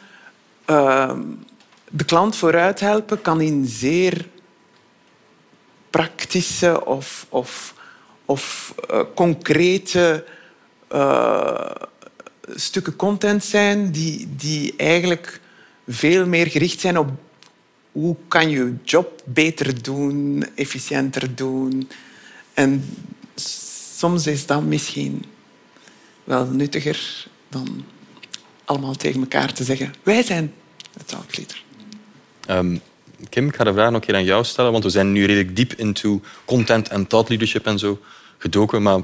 Uh, 0.69 1.11
de 1.91 2.05
klant 2.05 2.35
vooruit 2.35 2.79
helpen 2.79 3.21
kan 3.21 3.41
in 3.41 3.65
zeer 3.65 4.27
praktische 5.89 6.85
of, 6.85 7.25
of, 7.29 7.73
of 8.25 8.75
uh, 8.91 9.01
concrete 9.15 10.25
uh, 10.91 11.71
stukken 12.55 12.95
content 12.95 13.43
zijn 13.43 13.91
die, 13.91 14.35
die 14.35 14.73
eigenlijk 14.77 15.41
veel 15.87 16.27
meer 16.27 16.47
gericht 16.47 16.79
zijn 16.79 16.97
op 16.97 17.09
hoe 17.91 18.15
kan 18.27 18.49
je 18.49 18.75
job 18.83 19.21
beter 19.25 19.83
doen, 19.83 20.45
efficiënter 20.55 21.35
doen. 21.35 21.89
En 22.53 22.97
soms 23.95 24.27
is 24.27 24.45
dat 24.45 24.63
misschien 24.63 25.25
wel 26.23 26.45
nuttiger 26.45 27.27
dan 27.49 27.85
allemaal 28.65 28.95
tegen 28.95 29.21
elkaar 29.21 29.53
te 29.53 29.63
zeggen. 29.63 29.93
Wij 30.03 30.23
zijn 30.23 30.53
het 30.97 31.13
outleader. 31.13 31.63
Um, 32.49 32.81
Kim, 33.29 33.47
ik 33.47 33.55
ga 33.55 33.63
de 33.63 33.73
vraag 33.73 33.91
nog 33.91 34.07
een 34.07 34.15
aan 34.15 34.23
jou 34.23 34.43
stellen, 34.43 34.71
want 34.71 34.83
we 34.83 34.89
zijn 34.89 35.11
nu 35.11 35.25
redelijk 35.25 35.55
diep 35.55 35.73
into 35.73 36.21
content 36.45 36.89
en 36.89 37.07
thought 37.07 37.29
leadership 37.29 37.65
en 37.65 37.79
zo 37.79 37.99
gedoken. 38.37 38.81
Maar 38.81 38.99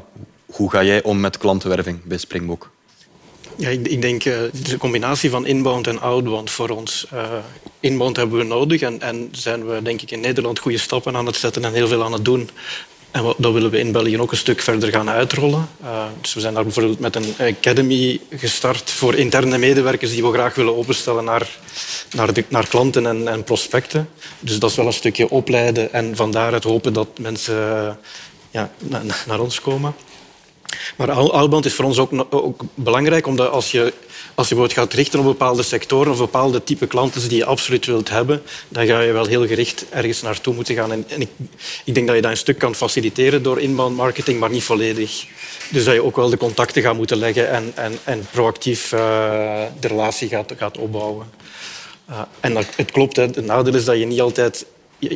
hoe 0.46 0.72
ga 0.72 0.84
jij 0.84 1.04
om 1.04 1.20
met 1.20 1.38
klantenwerving 1.38 2.04
bij 2.04 2.18
Springbok? 2.18 2.70
Ja, 3.58 3.70
ik, 3.70 3.88
ik 3.88 4.02
denk 4.02 4.26
uh, 4.26 4.44
is 4.64 4.72
een 4.72 4.78
combinatie 4.78 5.30
van 5.30 5.46
inbound 5.46 5.88
en 5.88 6.00
outbound 6.00 6.50
voor 6.50 6.70
ons. 6.70 7.08
Uh, 7.14 7.22
inbound 7.80 8.16
hebben 8.16 8.38
we 8.38 8.44
nodig 8.44 8.82
en, 8.82 9.02
en 9.02 9.30
zijn 9.32 9.68
we 9.68 9.82
denk 9.82 10.02
ik 10.02 10.12
in 10.12 10.20
Nederland 10.20 10.60
goede 10.60 10.78
stappen 10.78 11.16
aan 11.16 11.26
het 11.26 11.36
zetten 11.36 11.66
en 11.66 11.74
heel 11.74 11.88
veel 11.88 12.04
aan 12.04 12.14
het 12.14 12.26
doen. 12.26 12.50
En 13.12 13.34
dat 13.38 13.54
willen 13.54 13.72
we 13.72 13.80
in 13.80 13.92
België 13.92 14.20
ook 14.20 14.32
een 14.32 14.38
stuk 14.38 14.62
verder 14.62 14.90
gaan 14.92 15.10
uitrollen. 15.10 15.70
Uh, 15.84 16.06
dus 16.22 16.34
we 16.34 16.40
zijn 16.40 16.54
daar 16.54 16.64
bijvoorbeeld 16.64 17.00
met 17.00 17.16
een 17.16 17.34
academy 17.40 18.20
gestart 18.30 18.90
voor 18.90 19.16
interne 19.16 19.58
medewerkers 19.58 20.12
die 20.12 20.24
we 20.24 20.34
graag 20.34 20.56
willen 20.56 20.78
openstellen 20.78 21.24
naar, 21.24 21.58
naar, 22.12 22.34
de, 22.34 22.44
naar 22.48 22.68
klanten 22.68 23.06
en, 23.06 23.28
en, 23.28 23.44
prospecten. 23.44 24.10
Dus 24.40 24.60
dat 24.60 24.70
is 24.70 24.76
wel 24.76 24.86
een 24.86 24.94
stukje 24.94 25.30
opleiden 25.30 25.94
en 25.94 26.16
van 26.16 26.32
daaruit 26.32 26.64
hopen 26.64 26.94
dat 26.94 27.08
mensen 27.20 27.56
uh, 27.56 27.90
ja, 28.52 28.72
naar 29.28 29.40
ons 29.40 29.62
komen. 29.62 29.96
Maar 30.96 31.12
outbound 31.12 31.66
is 31.66 31.74
voor 31.74 31.86
ons 31.86 31.98
ook, 31.98 32.12
ook, 32.30 32.62
belangrijk, 32.74 33.28
omdat 33.28 33.52
als 33.52 33.72
je, 33.72 33.94
als 34.36 34.48
je 34.48 34.56
bijvoorbeeld 34.56 34.74
gaat 34.74 34.94
richten 34.94 35.20
op 35.20 35.26
bepaalde 35.26 35.64
sectoren 35.64 36.12
of 36.12 36.18
bepaalde 36.18 36.64
type 36.64 36.88
klanten 36.88 37.30
die 37.30 37.38
je 37.38 37.46
absoluut 37.46 37.86
wilt 37.86 38.10
hebben, 38.10 38.42
dan 38.68 38.86
ga 38.86 39.00
je 39.00 39.12
wel 39.12 39.26
heel 39.26 39.48
gericht 39.48 39.86
ergens 39.90 40.22
naartoe 40.22 40.54
moeten 40.54 40.76
gaan. 40.76 40.92
En, 40.92 41.06
en 41.08 41.22
ik, 41.22 41.30
ik, 41.86 41.94
denk 41.94 42.08
dat 42.08 42.16
je 42.16 42.22
dat 42.22 42.32
een 42.32 42.38
stuk 42.38 42.58
kan 42.58 42.76
faciliteren 42.76 43.44
door 43.44 43.60
inbound 43.60 43.96
marketing, 43.96 44.40
maar 44.40 44.50
niet 44.50 44.64
volledig. 44.64 45.26
Dus 45.70 45.84
dat 45.84 45.94
je 45.94 46.04
ook 46.04 46.16
wel 46.16 46.30
de 46.30 46.38
contacten 46.38 46.82
gaat 46.82 46.96
moeten 46.96 47.18
leggen 47.18 47.50
en, 47.50 47.72
en, 47.76 47.98
en 48.04 48.28
proactief 48.32 48.92
uh, 48.92 49.00
de 49.80 49.88
relatie 49.88 50.30
gaat, 50.30 50.54
gaat 50.58 50.78
opbouwen. 50.78 51.26
Uh, 52.10 52.22
en 52.40 52.56
het 52.56 52.92
klopt, 52.92 53.16
het 53.16 53.46
nadeel 53.46 53.76
is 53.76 53.86
dat 53.86 53.98
je 53.98 54.06
niet 54.06 54.22
altijd 54.22 54.66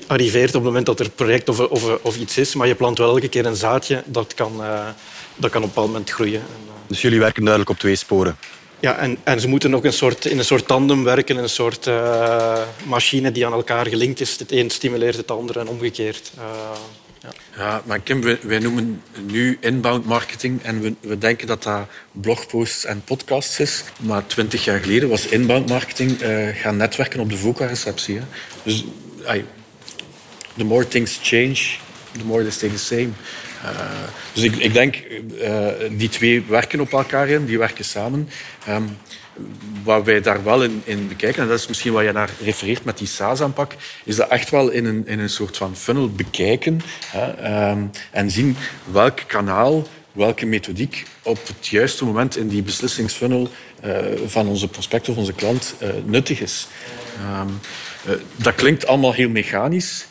arriveert 0.08 0.48
op 0.48 0.54
het 0.54 0.64
moment 0.64 0.86
dat 0.86 1.00
er 1.00 1.10
project 1.10 1.50
of, 1.50 1.60
of, 1.60 1.98
of, 2.02 2.18
iets 2.18 2.38
is, 2.38 2.56
maar 2.56 2.68
je 2.68 2.76
plant 2.76 2.98
wel 2.98 3.10
elke 3.10 3.28
keer 3.28 3.46
een 3.46 3.56
zaadje 3.56 4.04
dat 4.06 4.34
kan, 4.34 4.54
uh, 4.60 4.88
dat 5.36 5.50
kan 5.50 5.62
op 5.62 5.68
een 5.68 5.74
bepaald 5.74 5.88
moment 5.88 6.10
groeien. 6.10 6.40
Eh, 6.40 6.72
dus 6.88 7.02
jullie 7.02 7.20
werken 7.20 7.42
duidelijk 7.42 7.72
op 7.72 7.80
twee 7.80 7.96
sporen? 7.96 8.38
Ja, 8.80 8.98
en, 8.98 9.18
en 9.24 9.40
ze 9.40 9.48
moeten 9.48 9.76
ook 9.76 9.86
een 9.86 9.94
soort, 9.94 10.26
in 10.26 10.38
een 10.38 10.46
soort 10.46 10.68
tandem 10.68 11.04
werken, 11.04 11.38
een 11.38 11.50
soort 11.50 11.88
uh, 11.88 12.62
machine 12.86 13.32
die 13.32 13.46
aan 13.46 13.54
elkaar 13.54 13.88
gelinkt 13.88 14.22
is. 14.22 14.40
Het 14.40 14.52
een 14.52 14.70
stimuleert 14.70 15.16
het 15.16 15.32
andere 15.32 15.60
en 15.60 15.68
omgekeerd. 15.68 16.32
Uh, 16.38 16.44
ja. 17.22 17.30
ja. 17.58 17.82
maar 17.86 18.00
Kim, 18.00 18.22
wij, 18.22 18.40
wij, 18.42 18.60
noemen 18.60 19.04
nu 19.26 19.58
inbound 19.60 20.06
marketing 20.06 20.64
en 20.64 20.82
we, 20.82 20.94
we, 21.00 21.18
denken 21.18 21.48
dat 21.48 21.64
dat 21.64 21.88
blogposts 22.12 22.86
en 22.86 23.04
podcasts 23.04 23.60
is. 23.60 23.84
Maar 24.00 24.28
twintig 24.28 24.64
jaar 24.64 24.80
geleden 24.80 25.10
was 25.10 25.26
inbound 25.26 25.70
marketing 25.70 26.22
uh, 26.22 26.48
gaan 26.56 26.78
netwerken 26.78 27.20
op 27.20 27.30
de 27.30 27.38
VOCA-receptie. 27.38 28.20
Dus 28.64 28.86
the 30.58 30.64
more 30.64 30.88
things 30.88 31.20
change, 31.22 31.80
the 32.18 32.26
more 32.26 32.42
they 32.44 32.52
stay 32.52 32.70
the 32.70 32.78
same. 32.78 33.10
Uh, 33.64 33.70
dus 34.34 34.44
ik, 34.44 34.56
ik 34.56 34.74
denk, 34.74 35.04
uh, 35.42 35.68
die 35.92 36.10
twee 36.10 36.44
werken 36.48 36.80
op 36.80 36.92
elkaar 36.92 37.30
in, 37.30 37.46
die 37.46 37.58
werken 37.58 37.86
samen. 37.86 38.30
Um, 38.70 38.98
wat 39.84 40.06
wij 40.06 40.22
daar 40.22 40.44
wel 40.44 40.64
in, 40.64 40.82
in, 40.86 41.08
bekijken, 41.08 41.42
en 41.42 41.48
dat 41.48 41.60
is 41.60 41.68
misschien 41.68 41.94
wat 41.94 42.04
je 42.04 42.12
naar 42.12 42.30
refereert 42.44 42.84
met 42.84 42.98
die 42.98 43.08
SaaS-aanpak, 43.08 43.76
is 44.04 44.16
dat 44.16 44.30
echt 44.30 44.50
wel 44.50 44.70
in 44.70 44.86
een, 44.86 45.08
in 45.08 45.20
een 45.20 45.30
soort 45.30 45.58
van 45.58 45.76
funnel 45.76 46.10
bekijken 46.10 46.82
hè, 47.06 47.70
um, 47.70 47.90
en 48.12 48.32
zien 48.32 48.58
welk 48.92 49.20
kanaal, 49.28 49.88
welke 50.12 50.46
methodiek 50.46 51.06
op 51.24 51.48
het 51.48 51.68
juiste 51.68 52.06
moment 52.06 52.38
in 52.38 52.48
die 52.48 52.64
beslissingsfunnel 52.64 53.50
uh, 53.86 53.98
van 54.26 54.48
onze 54.48 54.68
prospect 54.68 55.10
of 55.10 55.18
onze 55.18 55.34
klant 55.34 55.76
nuttig 56.06 56.42
is. 56.42 56.68
Um, 57.40 57.60
dat 58.36 58.56
klinkt 58.56 58.88
allemaal 58.88 59.14
heel 59.14 59.30
mechanisch 59.30 60.06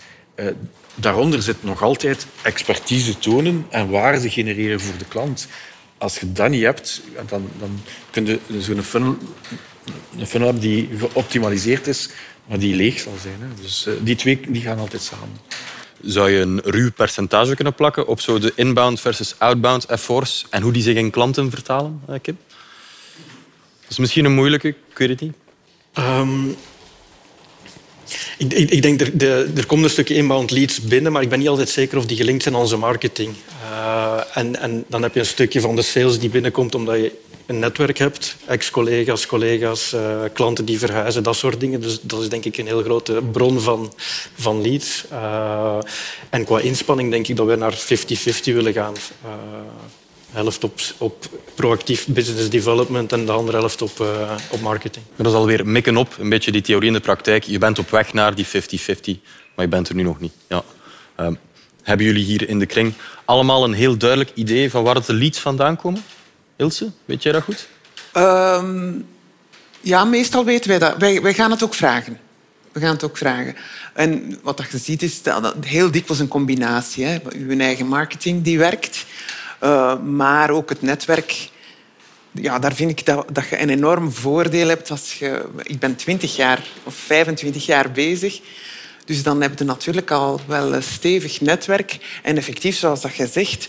daaronder 1.01 1.43
zit 1.43 1.65
nog 1.65 1.83
altijd 1.83 2.27
expertise 2.43 3.19
tonen 3.19 3.67
en 3.71 3.91
waarde 3.91 4.31
genereren 4.31 4.81
voor 4.81 4.99
de 4.99 5.05
klant. 5.05 5.49
Als 5.99 6.19
je 6.19 6.33
dat 6.33 6.51
niet 6.51 6.63
hebt, 6.63 7.03
dan, 7.29 7.49
dan 7.59 7.81
kun 8.11 8.27
je 8.27 8.39
zo'n 8.59 8.83
funnel, 8.83 9.17
een 10.19 10.27
funnel 10.27 10.49
hebben 10.49 10.69
die 10.69 10.89
geoptimaliseerd 10.99 11.87
is, 11.87 12.09
maar 12.47 12.59
die 12.59 12.75
leeg 12.75 13.01
zal 13.01 13.15
zijn. 13.23 13.37
Hè. 13.39 13.63
Dus 13.63 13.87
uh, 13.87 13.95
die 14.01 14.17
twee 14.17 14.41
die 14.49 14.63
gaan 14.63 14.79
altijd 14.79 15.03
samen. 15.03 15.41
Zou 16.03 16.31
je 16.31 16.41
een 16.41 16.61
ruw 16.65 16.93
percentage 16.93 17.55
kunnen 17.55 17.75
plakken 17.75 18.07
op 18.07 18.21
zo 18.21 18.39
de 18.39 18.53
inbound 18.55 19.01
versus 19.01 19.35
outbound 19.39 19.85
efforts 19.85 20.47
en 20.51 20.63
hoe 20.63 20.73
die 20.73 20.83
zich 20.83 20.97
in 20.97 21.11
klanten 21.11 21.51
vertalen, 21.51 22.01
eh, 22.09 22.15
Kim? 22.23 22.39
Dat 23.81 23.91
is 23.91 23.99
misschien 23.99 24.25
een 24.25 24.35
moeilijke, 24.35 24.69
ik 24.69 24.99
weet 24.99 25.09
het 25.09 25.21
niet. 25.21 25.35
Um, 25.99 26.57
ik, 28.41 28.53
ik, 28.53 28.71
ik 28.71 28.83
denk, 28.83 29.01
er, 29.01 29.19
de, 29.19 29.51
er 29.57 29.67
komt 29.67 29.85
een 29.85 29.91
stukje 29.91 30.15
inbound 30.15 30.51
leads 30.51 30.81
binnen, 30.81 31.13
maar 31.13 31.23
ik 31.23 31.29
ben 31.29 31.39
niet 31.39 31.49
altijd 31.49 31.69
zeker 31.69 31.99
of 31.99 32.07
die 32.07 32.17
gelinkt 32.17 32.43
zijn 32.43 32.55
aan 32.55 32.61
onze 32.61 32.77
marketing. 32.77 33.35
Uh, 33.63 34.21
en, 34.35 34.61
en 34.61 34.85
dan 34.89 35.03
heb 35.03 35.15
je 35.15 35.21
een 35.21 35.27
stukje 35.27 35.61
van 35.61 35.77
de 35.77 35.83
sales 35.83 36.19
die 36.19 36.31
binnenkomt 36.31 36.75
omdat 36.75 36.97
je 36.97 37.13
een 37.47 37.59
netwerk 37.59 37.99
hebt, 37.99 38.37
ex-collega's, 38.47 39.27
collega's, 39.27 39.93
uh, 39.93 40.23
klanten 40.33 40.65
die 40.65 40.79
verhuizen, 40.79 41.23
dat 41.23 41.37
soort 41.37 41.61
dingen. 41.61 41.81
Dus 41.81 42.01
dat 42.03 42.21
is 42.21 42.29
denk 42.29 42.45
ik 42.45 42.57
een 42.57 42.67
heel 42.67 42.83
grote 42.83 43.23
bron 43.33 43.61
van, 43.61 43.93
van 44.35 44.63
leads. 44.63 45.05
Uh, 45.13 45.79
en 46.31 46.45
qua 46.45 46.61
inspanning 46.61 47.11
denk 47.11 47.29
ik 47.29 47.37
dat 47.37 47.47
we 47.47 47.57
naar 47.57 47.79
50-50 47.79 47.79
willen 48.45 48.73
gaan 48.73 48.95
helft 50.31 50.65
op, 50.65 50.81
op 50.99 51.27
proactief 51.55 52.07
business 52.07 52.51
development 52.51 53.13
en 53.13 53.27
de 53.27 53.33
andere 53.33 53.59
helft 53.59 53.83
op, 53.83 53.99
uh, 54.01 54.33
op 54.51 54.61
marketing. 54.61 55.05
Dat 55.17 55.27
is 55.27 55.33
alweer 55.33 55.67
mikken 55.67 55.97
op, 55.97 56.17
een 56.19 56.29
beetje 56.29 56.53
die 56.53 56.63
theorie 56.63 56.89
in 56.89 56.93
de 56.93 57.01
praktijk. 57.01 57.45
Je 57.45 57.59
bent 57.59 57.79
op 57.79 57.91
weg 57.91 58.13
naar 58.13 58.35
die 58.35 58.47
50-50, 58.47 58.51
maar 59.55 59.65
je 59.65 59.69
bent 59.69 59.89
er 59.89 59.95
nu 59.95 60.03
nog 60.03 60.21
niet. 60.21 60.33
Ja. 60.49 60.63
Um, 61.21 61.39
hebben 61.83 62.07
jullie 62.07 62.25
hier 62.25 62.49
in 62.49 62.59
de 62.59 62.67
kring 62.67 62.95
allemaal 63.25 63.65
een 63.65 63.73
heel 63.73 63.97
duidelijk 63.97 64.31
idee 64.35 64.71
van 64.71 64.83
waar 64.83 65.07
de 65.07 65.13
leads 65.13 65.39
vandaan 65.39 65.77
komen? 65.77 66.03
Ilse, 66.57 66.91
weet 67.05 67.23
jij 67.23 67.33
dat 67.33 67.43
goed? 67.43 67.69
Um, 68.17 69.07
ja, 69.81 70.05
meestal 70.05 70.45
weten 70.45 70.71
wij 70.71 70.79
dat. 70.79 70.97
Wij, 70.99 71.23
wij 71.23 71.35
gaan 71.35 71.51
het 71.51 71.63
ook 71.63 71.75
vragen. 71.75 72.19
We 72.73 72.81
gaan 72.81 72.93
het 72.93 73.05
ook 73.05 73.17
vragen. 73.17 73.57
En 73.95 74.39
wat 74.43 74.63
je 74.71 74.79
ziet 74.79 75.03
is 75.03 75.23
dat 75.23 75.55
heel 75.61 75.91
dikwijls 75.91 76.19
een 76.19 76.29
combinatie. 76.29 77.05
Hè. 77.05 77.19
Uw 77.33 77.59
eigen 77.59 77.87
marketing 77.87 78.43
die 78.43 78.59
werkt. 78.59 79.07
Uh, 79.63 80.01
maar 80.01 80.51
ook 80.51 80.69
het 80.69 80.83
netwerk. 80.83 81.49
Ja, 82.31 82.59
daar 82.59 82.75
vind 82.75 82.91
ik 82.91 83.07
dat, 83.07 83.27
dat 83.33 83.49
je 83.49 83.61
een 83.61 83.71
enorm 83.71 84.13
voordeel 84.13 84.69
hebt 84.69 85.17
je... 85.19 85.45
Ik 85.63 85.79
ben 85.79 85.97
20 85.97 86.37
jaar 86.37 86.63
of 86.85 86.95
25 86.95 87.67
jaar 87.67 87.91
bezig. 87.91 88.41
Dus 89.05 89.23
dan 89.23 89.43
heb 89.43 89.59
je 89.59 89.65
natuurlijk 89.65 90.11
al 90.11 90.41
wel 90.47 90.75
een 90.75 90.83
stevig 90.83 91.41
netwerk. 91.41 91.99
En 92.23 92.37
effectief, 92.37 92.77
zoals 92.77 93.01
dat 93.01 93.15
je 93.15 93.27
zegt, 93.27 93.69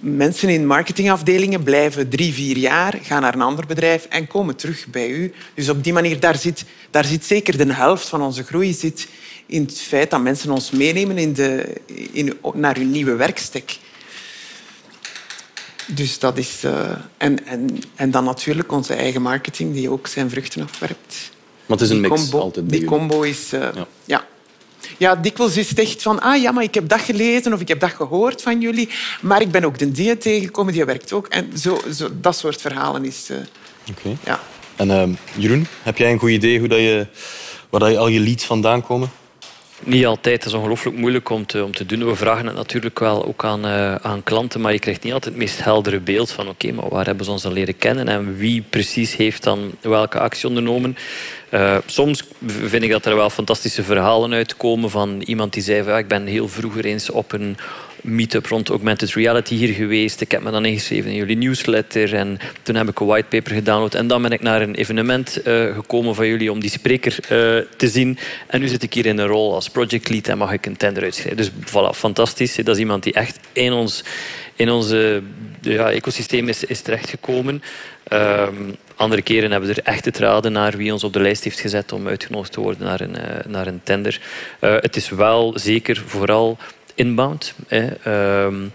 mensen 0.00 0.48
in 0.48 0.66
marketingafdelingen 0.66 1.62
blijven 1.62 2.08
drie, 2.08 2.32
vier 2.32 2.56
jaar, 2.56 2.98
gaan 3.02 3.22
naar 3.22 3.34
een 3.34 3.40
ander 3.40 3.66
bedrijf 3.66 4.04
en 4.04 4.26
komen 4.26 4.56
terug 4.56 4.86
bij 4.86 5.08
u. 5.08 5.32
Dus 5.54 5.68
op 5.68 5.84
die 5.84 5.92
manier, 5.92 6.20
daar 6.20 6.36
zit, 6.38 6.64
daar 6.90 7.04
zit 7.04 7.24
zeker 7.24 7.56
de 7.56 7.72
helft 7.72 8.08
van 8.08 8.22
onze 8.22 8.44
groei 8.44 8.72
zit 8.72 9.08
in 9.46 9.62
het 9.62 9.80
feit 9.80 10.10
dat 10.10 10.22
mensen 10.22 10.50
ons 10.50 10.70
meenemen 10.70 11.18
in 11.18 11.32
de, 11.32 11.80
in, 12.12 12.38
naar 12.54 12.76
hun 12.76 12.90
nieuwe 12.90 13.14
werkstek. 13.14 13.78
Dus 15.86 16.18
dat 16.18 16.38
is... 16.38 16.64
Uh, 16.64 16.90
en, 17.16 17.46
en, 17.46 17.82
en 17.94 18.10
dan 18.10 18.24
natuurlijk 18.24 18.72
onze 18.72 18.94
eigen 18.94 19.22
marketing, 19.22 19.74
die 19.74 19.90
ook 19.90 20.06
zijn 20.06 20.30
vruchten 20.30 20.62
afwerpt. 20.62 21.30
Maar 21.66 21.78
het 21.78 21.80
is 21.80 21.90
een 21.90 22.00
die 22.00 22.10
mix 22.10 22.20
combo, 22.20 22.38
altijd. 22.38 22.70
Die 22.70 22.84
combo 22.84 23.22
is... 23.22 23.52
Uh, 23.52 23.60
ja. 23.60 23.86
ja. 24.04 24.26
Ja, 24.98 25.16
dikwijls 25.16 25.56
is 25.56 25.68
het 25.68 25.78
echt 25.78 26.02
van, 26.02 26.20
ah 26.20 26.42
ja, 26.42 26.52
maar 26.52 26.62
ik 26.62 26.74
heb 26.74 26.88
dat 26.88 27.00
gelezen 27.00 27.52
of 27.52 27.60
ik 27.60 27.68
heb 27.68 27.80
dat 27.80 27.90
gehoord 27.90 28.42
van 28.42 28.60
jullie, 28.60 28.88
maar 29.20 29.40
ik 29.40 29.50
ben 29.50 29.64
ook 29.64 29.78
de 29.78 29.90
die 29.90 30.18
tegengekomen, 30.18 30.72
die 30.72 30.84
werkt 30.84 31.12
ook. 31.12 31.26
En 31.26 31.58
zo, 31.58 31.80
zo, 31.94 32.08
dat 32.20 32.36
soort 32.36 32.60
verhalen 32.60 33.04
is... 33.04 33.28
Uh, 33.30 33.36
Oké. 33.90 34.16
Ja. 34.24 34.40
En 34.76 34.88
uh, 34.88 35.16
Jeroen, 35.36 35.66
heb 35.82 35.98
jij 35.98 36.12
een 36.12 36.18
goed 36.18 36.30
idee 36.30 36.58
hoe 36.58 36.68
dat 36.68 36.78
je, 36.78 37.06
waar 37.70 37.80
dat 37.80 37.90
je 37.90 37.98
al 37.98 38.08
je 38.08 38.20
leads 38.20 38.44
vandaan 38.44 38.82
komen? 38.82 39.10
Niet 39.84 40.06
altijd. 40.06 40.36
Het 40.36 40.52
is 40.52 40.58
ongelooflijk 40.58 40.96
moeilijk 40.96 41.28
om 41.28 41.46
te, 41.46 41.64
om 41.64 41.74
te 41.74 41.86
doen. 41.86 42.06
We 42.06 42.16
vragen 42.16 42.46
het 42.46 42.56
natuurlijk 42.56 42.98
wel 42.98 43.26
ook 43.26 43.44
aan, 43.44 43.66
uh, 43.66 43.94
aan 43.94 44.22
klanten, 44.22 44.60
maar 44.60 44.72
je 44.72 44.78
krijgt 44.78 45.02
niet 45.02 45.12
altijd 45.12 45.34
het 45.34 45.42
meest 45.42 45.64
heldere 45.64 46.00
beeld 46.00 46.30
van 46.30 46.48
oké, 46.48 46.72
maar 46.72 46.88
waar 46.88 47.06
hebben 47.06 47.24
ze 47.24 47.30
ons 47.30 47.44
al 47.44 47.52
leren 47.52 47.76
kennen 47.76 48.08
en 48.08 48.36
wie 48.36 48.64
precies 48.70 49.16
heeft 49.16 49.42
dan 49.42 49.72
welke 49.80 50.18
actie 50.18 50.48
ondernomen. 50.48 50.96
Uh, 51.50 51.76
soms 51.86 52.24
vind 52.46 52.82
ik 52.82 52.90
dat 52.90 53.06
er 53.06 53.16
wel 53.16 53.30
fantastische 53.30 53.82
verhalen 53.82 54.32
uitkomen 54.32 54.90
van 54.90 55.20
iemand 55.20 55.52
die 55.52 55.62
zei 55.62 55.82
van 55.82 55.92
ja, 55.92 55.98
ik 55.98 56.08
ben 56.08 56.26
heel 56.26 56.48
vroeger 56.48 56.84
eens 56.84 57.10
op 57.10 57.32
een 57.32 57.56
meetup 58.04 58.46
rond 58.46 58.68
augmented 58.68 59.12
reality 59.12 59.54
hier 59.54 59.74
geweest. 59.74 60.20
Ik 60.20 60.30
heb 60.30 60.42
me 60.42 60.50
dan 60.50 60.64
ingeschreven 60.64 61.10
in 61.10 61.16
jullie 61.16 61.36
newsletter 61.36 62.14
en 62.14 62.38
toen 62.62 62.74
heb 62.74 62.88
ik 62.88 63.00
een 63.00 63.06
whitepaper 63.06 63.54
gedownload. 63.54 63.94
En 63.94 64.06
dan 64.06 64.22
ben 64.22 64.30
ik 64.30 64.40
naar 64.40 64.62
een 64.62 64.74
evenement 64.74 65.46
uh, 65.46 65.74
gekomen 65.74 66.14
van 66.14 66.26
jullie 66.26 66.52
om 66.52 66.60
die 66.60 66.70
spreker 66.70 67.16
uh, 67.22 67.28
te 67.76 67.88
zien. 67.88 68.18
En 68.46 68.60
nu 68.60 68.68
zit 68.68 68.82
ik 68.82 68.94
hier 68.94 69.06
in 69.06 69.18
een 69.18 69.26
rol 69.26 69.54
als 69.54 69.68
project 69.68 70.08
lead 70.08 70.28
en 70.28 70.38
mag 70.38 70.52
ik 70.52 70.66
een 70.66 70.76
tender 70.76 71.02
uitschrijven. 71.02 71.36
Dus 71.36 71.50
voilà, 71.50 71.96
fantastisch. 71.96 72.54
Dat 72.54 72.74
is 72.74 72.78
iemand 72.78 73.02
die 73.02 73.12
echt 73.12 73.38
in 73.52 73.72
ons 73.72 74.04
in 74.56 74.70
onze 74.70 75.22
ja, 75.60 75.90
ecosysteem 75.90 76.48
is, 76.48 76.64
is 76.64 76.80
terechtgekomen. 76.80 77.62
Um, 78.12 78.76
andere 78.96 79.22
keren 79.22 79.50
hebben 79.50 79.68
we 79.68 79.74
er 79.74 79.92
echt 79.92 80.04
het 80.04 80.18
raden 80.18 80.52
naar 80.52 80.76
wie 80.76 80.92
ons 80.92 81.04
op 81.04 81.12
de 81.12 81.20
lijst 81.20 81.44
heeft 81.44 81.60
gezet 81.60 81.92
om 81.92 82.08
uitgenodigd 82.08 82.52
te 82.52 82.60
worden 82.60 82.86
naar 82.86 83.00
een, 83.00 83.16
uh, 83.16 83.44
naar 83.46 83.66
een 83.66 83.80
tender. 83.82 84.20
Het 84.60 84.96
is 84.96 85.08
wel 85.08 85.52
zeker 85.58 86.02
vooral 86.06 86.58
inbound. 86.94 87.54
Um, 88.06 88.72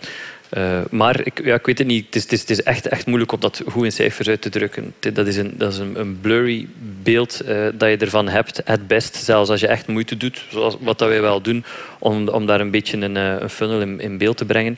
Eh, 0.49 0.79
maar 0.89 1.25
ik, 1.25 1.45
ja, 1.45 1.55
ik 1.55 1.65
weet 1.65 1.77
het 1.77 1.87
niet. 1.87 2.05
Het 2.05 2.31
is, 2.31 2.41
het 2.41 2.49
is, 2.49 2.63
echt, 2.63 2.87
echt 2.87 3.05
moeilijk 3.05 3.31
om 3.31 3.39
dat 3.39 3.61
goed 3.67 3.83
in 3.83 3.91
cijfers 3.91 4.27
uit 4.27 4.41
te 4.41 4.49
drukken. 4.49 4.93
Dat 5.13 5.27
is 5.27 5.37
een, 5.37 5.53
dat 5.57 5.73
is 5.73 5.77
een, 5.77 5.99
een 5.99 6.19
blurry 6.21 6.67
beeld 7.03 7.41
uh, 7.47 7.67
dat 7.73 7.89
je 7.89 7.97
ervan 7.97 8.27
hebt. 8.27 8.61
Het 8.65 8.87
best, 8.87 9.15
zelfs 9.15 9.49
als 9.49 9.59
je 9.59 9.67
echt 9.67 9.87
moeite 9.87 10.17
doet, 10.17 10.43
zoals 10.49 10.77
wat 10.79 10.99
dat 10.99 11.07
wij 11.07 11.21
wel 11.21 11.41
doen, 11.41 11.63
om, 11.99 12.27
om 12.27 12.45
daar 12.45 12.59
een 12.59 12.71
beetje 12.71 12.97
een, 12.97 13.15
een 13.15 13.49
funnel 13.49 13.81
in, 13.81 14.17
beeld 14.17 14.37
te 14.37 14.45
brengen. 14.45 14.77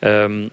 Um, 0.00 0.50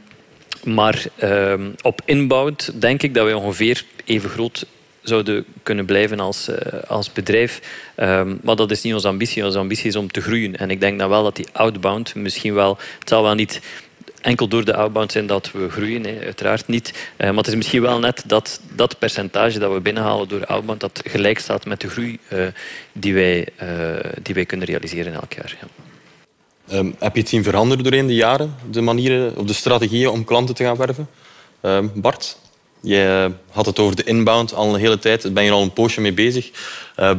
maar 0.64 1.06
um, 1.24 1.76
op 1.82 2.02
inbound 2.06 2.82
denk 2.82 3.04
ik 3.04 3.14
dat 3.14 3.26
wij 3.26 3.34
ongeveer 3.34 3.84
even 4.06 4.30
groot 4.30 4.66
zouden 5.10 5.46
kunnen 5.63 5.86
blijven 5.86 6.20
als, 6.20 6.50
uh, 6.50 6.56
als 6.88 7.12
bedrijf. 7.12 7.62
Um, 7.98 8.39
maar 8.44 8.56
dat 8.56 8.72
is 8.72 8.82
niet 8.82 8.94
onze 8.94 9.08
ambitie. 9.08 9.46
Onze 9.46 9.58
ambitie 9.58 9.88
is 9.88 9.96
om 9.96 10.12
te 10.12 10.22
groeien. 10.22 10.58
En 10.58 10.70
ik 10.70 10.80
denk 10.80 11.00
dan 11.00 11.10
wel 11.10 11.24
dat 11.24 11.36
die 11.36 11.48
outbound 11.51 12.16
misschien 12.16 12.54
wel... 12.54 12.78
Het 13.00 13.10
zal 13.10 13.24
wel 13.24 13.34
niet 13.34 13.62
enkel 14.22 14.48
door 14.48 14.66
de 14.66 14.75
outbound 14.75 15.12
zijn 15.12 15.28
dat 15.28 15.51
we 15.51 15.70
groeien, 15.70 16.06
uiteraard 16.06 16.68
niet. 16.68 16.94
Uh, 16.94 17.28
maar 17.28 17.38
het 17.38 17.48
is 17.48 17.56
misschien 17.56 17.82
wel 17.82 18.00
net 18.00 18.24
dat, 18.25 18.62
dat 18.75 19.00
percentage 19.00 19.60
dat 19.60 19.74
we 19.74 19.80
binnenhalen 19.80 20.28
door 20.28 20.46
outbound 20.46 20.80
dat 20.80 21.01
gelijk 21.06 21.39
staat 21.39 21.66
met 21.66 21.82
de 21.82 21.89
groei 21.89 22.20
uh, 22.34 22.48
die, 22.92 23.13
wij, 23.13 23.48
die 24.22 24.36
wij 24.36 24.46
kunnen 24.46 24.68
realiseren 24.68 25.13
elk 25.13 25.34
jaar. 25.34 25.58
Ja. 25.62 25.68
Um, 26.78 26.96
heb 27.00 27.13
je 27.16 27.20
het 27.20 27.30
zien 27.30 27.44
veranderen 27.44 27.84
doorheen 27.84 28.08
de 28.08 28.16
jaren, 28.16 28.56
de 28.72 28.82
manieren 28.82 29.38
of 29.38 29.46
de 29.46 29.54
strategieën 29.54 30.10
om 30.10 30.24
klanten 30.24 30.56
te 30.56 30.63
gaan 30.63 30.75
werven? 30.75 31.10
Um, 31.62 31.92
Bart, 31.96 32.38
je 32.82 33.32
had 33.52 33.66
het 33.66 33.80
over 33.80 33.96
de 33.96 34.04
inbound 34.04 34.54
al 34.54 34.74
een 34.74 34.80
hele 34.80 35.00
tijd. 35.00 35.22
Daar 35.22 35.32
ben 35.32 35.44
je 35.44 35.52
al 35.52 35.62
een 35.62 35.74
poosje 35.74 36.02
mee 36.02 36.14
bezig. 36.14 36.52
Uh, 36.98 37.12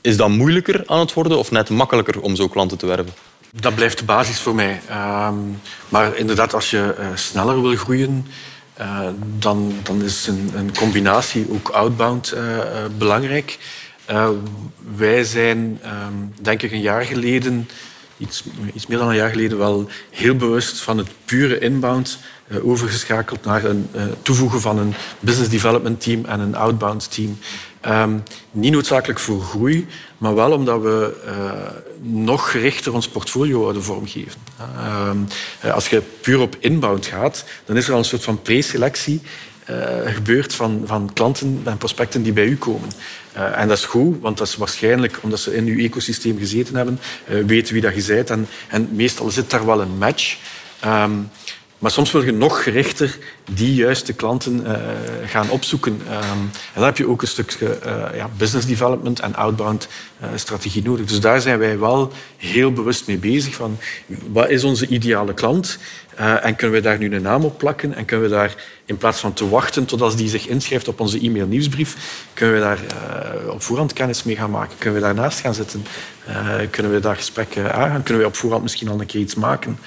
is 0.00 0.16
dat 0.16 0.28
moeilijker 0.28 0.82
aan 0.86 0.98
het 0.98 1.12
worden 1.12 1.38
of 1.38 1.50
net 1.50 1.70
makkelijker 1.70 2.20
om 2.20 2.36
zo 2.36 2.48
klanten 2.48 2.78
te 2.78 2.86
werven? 2.86 3.14
Dat 3.60 3.74
blijft 3.74 3.98
de 3.98 4.04
basis 4.04 4.38
voor 4.40 4.54
mij. 4.54 4.80
Um, 5.28 5.60
maar 5.88 6.16
inderdaad, 6.16 6.54
als 6.54 6.70
je 6.70 6.94
uh, 6.98 7.06
sneller 7.14 7.62
wil 7.62 7.76
groeien, 7.76 8.26
uh, 8.80 9.00
dan, 9.38 9.74
dan 9.82 10.02
is 10.02 10.26
een, 10.26 10.52
een, 10.54 10.76
combinatie 10.76 11.46
ook 11.50 11.68
outbound 11.68 12.34
belangrijk. 12.98 13.58
wij 14.96 15.24
zijn, 15.24 15.80
denk 16.40 16.62
ik, 16.62 16.72
een 16.72 16.80
jaar 16.80 17.04
geleden 17.04 17.68
iets, 18.18 18.44
iets 18.74 18.86
meer 18.86 18.98
dan 18.98 19.08
een 19.08 19.14
jaar 19.14 19.30
geleden 19.30 19.58
wel 19.58 19.88
heel 20.10 20.36
bewust 20.36 20.80
van 20.80 20.98
het 20.98 21.08
pure 21.24 21.58
inbound 21.58 22.18
overgeschakeld 22.62 23.44
naar 23.44 23.64
een 23.64 23.88
uh, 23.94 24.02
toevoegen 24.22 24.60
van 24.60 24.78
een 24.78 24.94
business 25.20 25.50
development 25.50 26.00
team 26.00 26.24
en 26.24 26.40
een 26.40 26.54
outbound 26.54 27.12
team. 27.14 27.38
Um, 27.88 28.22
niet 28.50 28.72
noodzakelijk 28.72 29.18
voor 29.18 29.42
groei, 29.42 29.86
maar 30.18 30.34
wel 30.34 30.52
omdat 30.52 30.82
we 30.82 31.22
uh, 31.26 31.32
nog 32.22 32.50
gerichter 32.50 32.94
ons 32.94 33.08
portfolio 33.08 33.66
willen 33.66 33.82
vormgeven. 33.82 34.40
Um, 35.08 35.26
als 35.72 35.88
je 35.88 36.02
puur 36.20 36.40
op 36.40 36.56
inbound 36.60 37.06
gaat, 37.06 37.44
dan 37.64 37.76
is 37.76 37.86
er 37.86 37.92
al 37.92 37.98
een 37.98 38.04
soort 38.04 38.24
van 38.24 38.42
preselectie 38.42 39.20
gebeurt 40.04 40.54
van, 40.54 40.82
van 40.84 41.10
klanten 41.12 41.60
en 41.64 41.78
prospecten 41.78 42.22
die 42.22 42.32
bij 42.32 42.46
u 42.46 42.56
komen. 42.56 42.88
En 43.32 43.68
dat 43.68 43.78
is 43.78 43.84
goed, 43.84 44.20
want 44.20 44.38
dat 44.38 44.46
is 44.46 44.56
waarschijnlijk 44.56 45.18
omdat 45.22 45.40
ze 45.40 45.56
in 45.56 45.66
uw 45.66 45.78
ecosysteem 45.78 46.38
gezeten 46.38 46.74
hebben, 46.74 47.00
weten 47.46 47.72
wie 47.72 47.82
dat 47.82 47.94
je 47.94 48.14
bent. 48.14 48.30
En, 48.30 48.48
en 48.68 48.88
meestal 48.92 49.30
zit 49.30 49.50
daar 49.50 49.66
wel 49.66 49.80
een 49.80 49.98
match. 49.98 50.36
Um, 50.84 51.30
maar 51.78 51.90
soms 51.90 52.12
wil 52.12 52.24
je 52.24 52.32
nog 52.32 52.62
gerichter 52.62 53.18
die 53.50 53.74
juiste 53.74 54.12
klanten 54.12 54.66
uh, 54.66 54.72
gaan 55.26 55.50
opzoeken. 55.50 55.92
Um, 55.92 56.10
en 56.10 56.50
dan 56.74 56.84
heb 56.84 56.96
je 56.96 57.08
ook 57.08 57.22
een 57.22 57.28
stukje 57.28 57.78
uh, 57.86 58.16
ja, 58.16 58.30
business 58.36 58.66
development 58.66 59.20
en 59.20 59.34
outbound 59.34 59.88
uh, 60.22 60.28
strategie 60.34 60.82
nodig. 60.82 61.06
Dus 61.06 61.20
daar 61.20 61.40
zijn 61.40 61.58
wij 61.58 61.78
wel 61.78 62.12
heel 62.36 62.72
bewust 62.72 63.06
mee 63.06 63.18
bezig. 63.18 63.54
Van, 63.54 63.78
wat 64.32 64.48
is 64.50 64.64
onze 64.64 64.86
ideale 64.86 65.34
klant? 65.34 65.78
en 66.42 66.56
kunnen 66.56 66.76
we 66.76 66.82
daar 66.82 66.98
nu 66.98 67.14
een 67.14 67.22
naam 67.22 67.44
op 67.44 67.58
plakken? 67.58 67.94
En 67.94 68.04
kunnen 68.04 68.28
we 68.28 68.34
daar, 68.34 68.54
in 68.84 68.96
plaats 68.96 69.20
van 69.20 69.32
te 69.32 69.48
wachten 69.48 69.84
totdat 69.84 70.16
die 70.16 70.28
zich 70.28 70.48
inschrijft 70.48 70.88
op 70.88 71.00
onze 71.00 71.20
e-mail 71.20 71.46
nieuwsbrief, 71.46 71.96
kunnen 72.34 72.54
we 72.54 72.60
daar 72.60 72.78
op 73.50 73.62
voorhand 73.62 73.92
kennis 73.92 74.22
mee 74.22 74.36
gaan 74.36 74.50
maken? 74.50 74.78
Kunnen 74.78 75.00
we 75.00 75.06
daarnaast 75.06 75.40
gaan 75.40 75.54
zitten? 75.54 75.86
kunnen 76.70 76.92
we 76.92 77.00
daar 77.00 77.16
gesprekken 77.16 77.74
aangaan? 77.74 78.02
Kunnen 78.02 78.22
we 78.22 78.28
op 78.28 78.36
voorhand 78.36 78.62
misschien 78.62 78.88
al 78.88 79.00
een 79.00 79.06
keer 79.06 79.20
iets 79.20 79.34
maken 79.34 79.78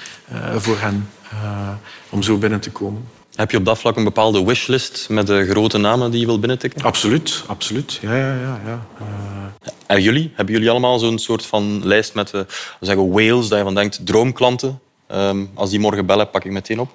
voor 0.56 0.78
hen? 0.78 1.08
Uh, 1.32 1.68
om 2.10 2.22
zo 2.22 2.38
binnen 2.38 2.60
te 2.60 2.70
komen. 2.70 3.08
Heb 3.34 3.50
je 3.50 3.56
op 3.56 3.64
dat 3.64 3.78
vlak 3.78 3.96
een 3.96 4.04
bepaalde 4.04 4.44
wishlist 4.44 5.08
met 5.08 5.26
de 5.26 5.46
grote 5.46 5.78
namen 5.78 6.10
die 6.10 6.20
je 6.20 6.26
wilt 6.26 6.40
binnentikken? 6.40 6.82
Absoluut, 6.82 7.44
absoluut. 7.46 7.98
Ja, 8.02 8.16
ja, 8.16 8.34
ja. 8.34 8.60
ja. 8.64 8.86
Uh... 9.00 9.68
En 9.86 10.02
jullie? 10.02 10.32
Hebben 10.34 10.54
jullie 10.54 10.70
allemaal 10.70 10.98
zo'n 10.98 11.18
soort 11.18 11.46
van 11.46 11.86
lijst 11.86 12.14
met 12.14 12.32
uh, 12.34 12.40
zeggen 12.80 13.10
whales, 13.10 13.48
dat 13.48 13.58
je 13.58 13.64
van 13.64 13.74
denkt, 13.74 14.06
droomklanten? 14.06 14.80
Um, 15.12 15.50
als 15.54 15.70
die 15.70 15.80
morgen 15.80 16.06
bellen, 16.06 16.30
pak 16.30 16.44
ik 16.44 16.52
meteen 16.52 16.80
op? 16.80 16.90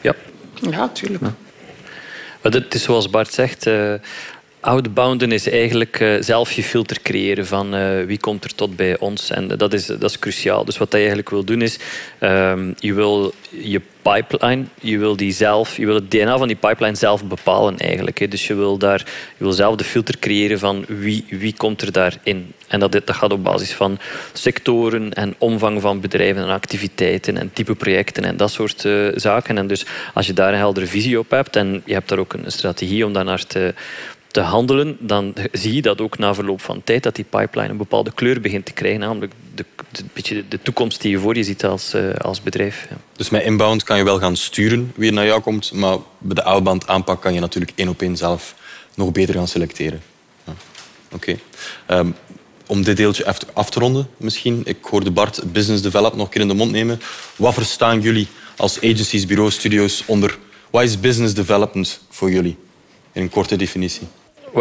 Ja. 0.00 0.14
Ja, 0.70 0.88
tuurlijk. 0.88 1.22
Ja. 1.22 1.34
Het 2.40 2.74
is 2.74 2.82
zoals 2.82 3.10
Bart 3.10 3.32
zegt, 3.32 3.66
uh, 3.66 3.94
Outbounden 4.66 5.32
is 5.32 5.48
eigenlijk 5.48 6.00
uh, 6.00 6.16
zelf 6.20 6.52
je 6.52 6.62
filter 6.62 7.02
creëren 7.02 7.46
van 7.46 7.74
uh, 7.74 8.04
wie 8.04 8.18
komt 8.18 8.44
er 8.44 8.54
tot 8.54 8.76
bij 8.76 8.98
ons. 8.98 9.30
En 9.30 9.48
dat 9.48 9.72
is, 9.72 9.86
dat 9.86 10.02
is 10.02 10.18
cruciaal. 10.18 10.64
Dus 10.64 10.78
wat 10.78 10.92
je 10.92 10.96
eigenlijk 10.96 11.30
wil 11.30 11.44
doen 11.44 11.62
is, 11.62 11.78
um, 12.20 12.74
je 12.78 12.94
wil 12.94 13.34
je 13.50 13.80
pipeline, 14.02 14.64
je 14.80 14.98
wil 14.98 15.16
die 15.16 15.32
zelf, 15.32 15.76
je 15.76 15.86
wil 15.86 15.94
het 15.94 16.10
DNA 16.10 16.38
van 16.38 16.46
die 16.46 16.56
pipeline 16.56 16.96
zelf 16.96 17.24
bepalen 17.24 17.78
eigenlijk. 17.78 18.18
Hè. 18.18 18.28
Dus 18.28 18.46
je 18.46 18.54
wil, 18.54 18.78
daar, 18.78 18.98
je 19.36 19.44
wil 19.44 19.52
zelf 19.52 19.76
de 19.76 19.84
filter 19.84 20.18
creëren 20.18 20.58
van 20.58 20.84
wie, 20.88 21.24
wie 21.28 21.54
komt 21.56 21.82
er 21.82 21.92
daarin. 21.92 22.52
En 22.68 22.80
dat, 22.80 22.92
dat 22.92 23.10
gaat 23.10 23.32
op 23.32 23.44
basis 23.44 23.72
van 23.72 23.98
sectoren 24.32 25.12
en 25.12 25.34
omvang 25.38 25.80
van 25.80 26.00
bedrijven 26.00 26.42
en 26.42 26.48
activiteiten 26.48 27.36
en 27.36 27.50
type 27.52 27.74
projecten 27.74 28.24
en 28.24 28.36
dat 28.36 28.50
soort 28.50 28.84
uh, 28.84 29.08
zaken. 29.14 29.58
En 29.58 29.66
dus 29.66 29.86
als 30.14 30.26
je 30.26 30.32
daar 30.32 30.52
een 30.52 30.58
heldere 30.58 30.86
visie 30.86 31.18
op 31.18 31.30
hebt 31.30 31.56
en 31.56 31.82
je 31.84 31.92
hebt 31.92 32.08
daar 32.08 32.18
ook 32.18 32.32
een 32.32 32.52
strategie 32.52 33.06
om 33.06 33.12
daar 33.12 33.24
naar 33.24 33.46
te, 33.46 33.74
te 34.36 34.42
handelen, 34.42 34.96
dan 35.00 35.34
zie 35.52 35.74
je 35.74 35.82
dat 35.82 36.00
ook 36.00 36.18
na 36.18 36.34
verloop 36.34 36.60
van 36.60 36.82
tijd 36.84 37.02
dat 37.02 37.14
die 37.14 37.24
pipeline 37.24 37.68
een 37.68 37.76
bepaalde 37.76 38.12
kleur 38.14 38.40
begint 38.40 38.64
te 38.64 38.72
krijgen, 38.72 39.00
namelijk 39.00 39.32
de, 39.54 39.64
beetje 40.12 40.44
de 40.48 40.62
toekomst 40.62 41.00
die 41.00 41.10
je 41.10 41.18
voor 41.18 41.36
je 41.36 41.44
ziet 41.44 41.64
als, 41.64 41.94
uh, 41.94 42.14
als 42.14 42.42
bedrijf. 42.42 42.88
Dus 43.16 43.30
met 43.30 43.42
inbound 43.42 43.82
kan 43.82 43.96
je 43.96 44.04
wel 44.04 44.18
gaan 44.18 44.36
sturen 44.36 44.92
wie 44.94 45.08
er 45.08 45.14
naar 45.14 45.26
jou 45.26 45.40
komt, 45.40 45.72
maar 45.72 45.96
bij 46.18 46.34
de 46.34 46.42
outbound 46.42 46.86
aanpak 46.86 47.20
kan 47.20 47.34
je 47.34 47.40
natuurlijk 47.40 47.72
één 47.74 47.88
op 47.88 48.02
één 48.02 48.16
zelf 48.16 48.54
nog 48.94 49.12
beter 49.12 49.34
gaan 49.34 49.48
selecteren. 49.48 50.02
Ja. 50.44 50.52
Oké. 51.12 51.36
Um, 51.90 52.14
om 52.66 52.82
dit 52.82 52.96
deeltje 52.96 53.26
af 53.52 53.70
te 53.70 53.78
ronden 53.78 54.08
misschien. 54.16 54.62
Ik 54.64 54.84
hoorde 54.84 55.10
Bart 55.10 55.52
business 55.52 55.82
development 55.82 56.16
nog 56.16 56.26
een 56.26 56.32
keer 56.32 56.42
in 56.42 56.48
de 56.48 56.54
mond 56.54 56.70
nemen. 56.70 57.00
Wat 57.36 57.54
verstaan 57.54 58.00
jullie 58.00 58.28
als 58.56 58.76
agencies, 58.78 59.26
bureaus, 59.26 59.54
studio's 59.54 60.02
onder... 60.06 60.38
Wat 60.70 60.82
is 60.82 61.00
business 61.00 61.34
development 61.34 62.00
voor 62.10 62.30
jullie? 62.30 62.56
In 63.12 63.22
een 63.22 63.30
korte 63.30 63.56
definitie. 63.56 64.06